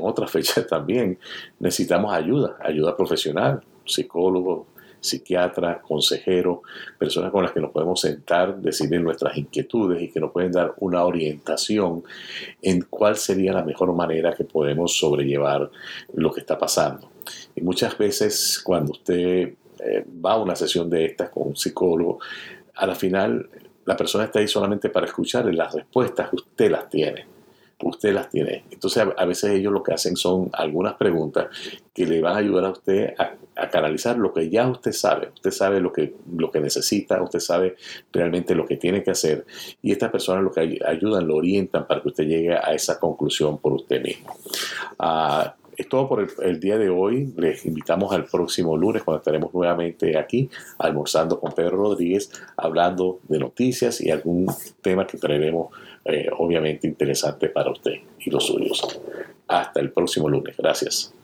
otras 0.00 0.30
fechas 0.30 0.66
también 0.68 1.18
necesitamos 1.58 2.12
ayuda, 2.12 2.56
ayuda 2.62 2.96
profesional, 2.96 3.62
psicólogo, 3.84 4.66
psiquiatra, 5.00 5.80
consejero, 5.80 6.62
personas 6.98 7.30
con 7.30 7.42
las 7.42 7.52
que 7.52 7.60
nos 7.60 7.70
podemos 7.70 8.00
sentar, 8.00 8.56
decirles 8.56 9.00
nuestras 9.00 9.36
inquietudes 9.36 10.02
y 10.02 10.10
que 10.10 10.20
nos 10.20 10.32
pueden 10.32 10.52
dar 10.52 10.74
una 10.78 11.04
orientación 11.04 12.02
en 12.62 12.82
cuál 12.82 13.16
sería 13.16 13.52
la 13.52 13.62
mejor 13.62 13.92
manera 13.94 14.34
que 14.34 14.44
podemos 14.44 14.98
sobrellevar 14.98 15.70
lo 16.14 16.32
que 16.32 16.40
está 16.40 16.58
pasando. 16.58 17.08
Y 17.54 17.60
muchas 17.62 17.96
veces 17.96 18.60
cuando 18.64 18.92
usted 18.92 19.54
eh, 19.78 20.04
va 20.24 20.32
a 20.32 20.42
una 20.42 20.56
sesión 20.56 20.90
de 20.90 21.04
estas 21.04 21.30
con 21.30 21.48
un 21.48 21.56
psicólogo, 21.56 22.18
a 22.74 22.86
la 22.86 22.94
final 22.94 23.48
la 23.84 23.96
persona 23.96 24.24
está 24.24 24.40
ahí 24.40 24.48
solamente 24.48 24.90
para 24.90 25.06
escuchar 25.06 25.52
las 25.54 25.72
respuestas, 25.72 26.32
usted 26.32 26.70
las 26.70 26.88
tiene 26.88 27.35
usted 27.82 28.14
las 28.14 28.30
tiene. 28.30 28.64
Entonces 28.70 29.06
a, 29.16 29.24
veces 29.24 29.50
ellos 29.50 29.72
lo 29.72 29.82
que 29.82 29.92
hacen 29.92 30.16
son 30.16 30.50
algunas 30.52 30.94
preguntas 30.94 31.48
que 31.92 32.06
le 32.06 32.20
van 32.20 32.34
a 32.34 32.38
ayudar 32.38 32.64
a 32.64 32.70
usted 32.70 33.14
a, 33.18 33.34
canalizar 33.70 34.18
lo 34.18 34.32
que 34.34 34.50
ya 34.50 34.68
usted 34.68 34.92
sabe. 34.92 35.30
Usted 35.34 35.50
sabe 35.50 35.80
lo 35.80 35.92
que, 35.92 36.14
lo 36.36 36.50
que 36.50 36.60
necesita, 36.60 37.22
usted 37.22 37.40
sabe 37.40 37.76
realmente 38.12 38.54
lo 38.54 38.66
que 38.66 38.76
tiene 38.76 39.02
que 39.02 39.10
hacer 39.10 39.46
y 39.82 39.92
estas 39.92 40.10
personas 40.10 40.44
lo 40.44 40.52
que 40.52 40.78
ayudan, 40.86 41.26
lo 41.26 41.36
orientan 41.36 41.86
para 41.86 42.02
que 42.02 42.08
usted 42.08 42.24
llegue 42.24 42.54
a 42.54 42.74
esa 42.74 42.98
conclusión 43.00 43.58
por 43.58 43.72
usted 43.72 44.02
mismo. 44.02 44.34
Uh, 44.98 45.50
es 45.76 45.88
todo 45.88 46.08
por 46.08 46.26
el, 46.42 46.60
día 46.60 46.78
de 46.78 46.88
hoy. 46.88 47.32
Les 47.36 47.64
invitamos 47.66 48.12
al 48.12 48.24
próximo 48.24 48.76
lunes 48.76 49.02
cuando 49.02 49.18
estaremos 49.18 49.52
nuevamente 49.52 50.18
aquí 50.18 50.48
almorzando 50.78 51.38
con 51.40 51.52
Pedro 51.52 51.76
Rodríguez, 51.76 52.30
hablando 52.56 53.20
de 53.28 53.38
noticias 53.38 54.00
y 54.00 54.10
algún 54.10 54.46
tema 54.80 55.06
que 55.06 55.18
traeremos 55.18 55.68
eh, 56.04 56.28
obviamente 56.38 56.86
interesante 56.86 57.48
para 57.48 57.70
usted 57.70 57.94
y 58.20 58.30
los 58.30 58.46
suyos. 58.46 59.00
Hasta 59.48 59.80
el 59.80 59.92
próximo 59.92 60.28
lunes. 60.28 60.56
Gracias. 60.56 61.15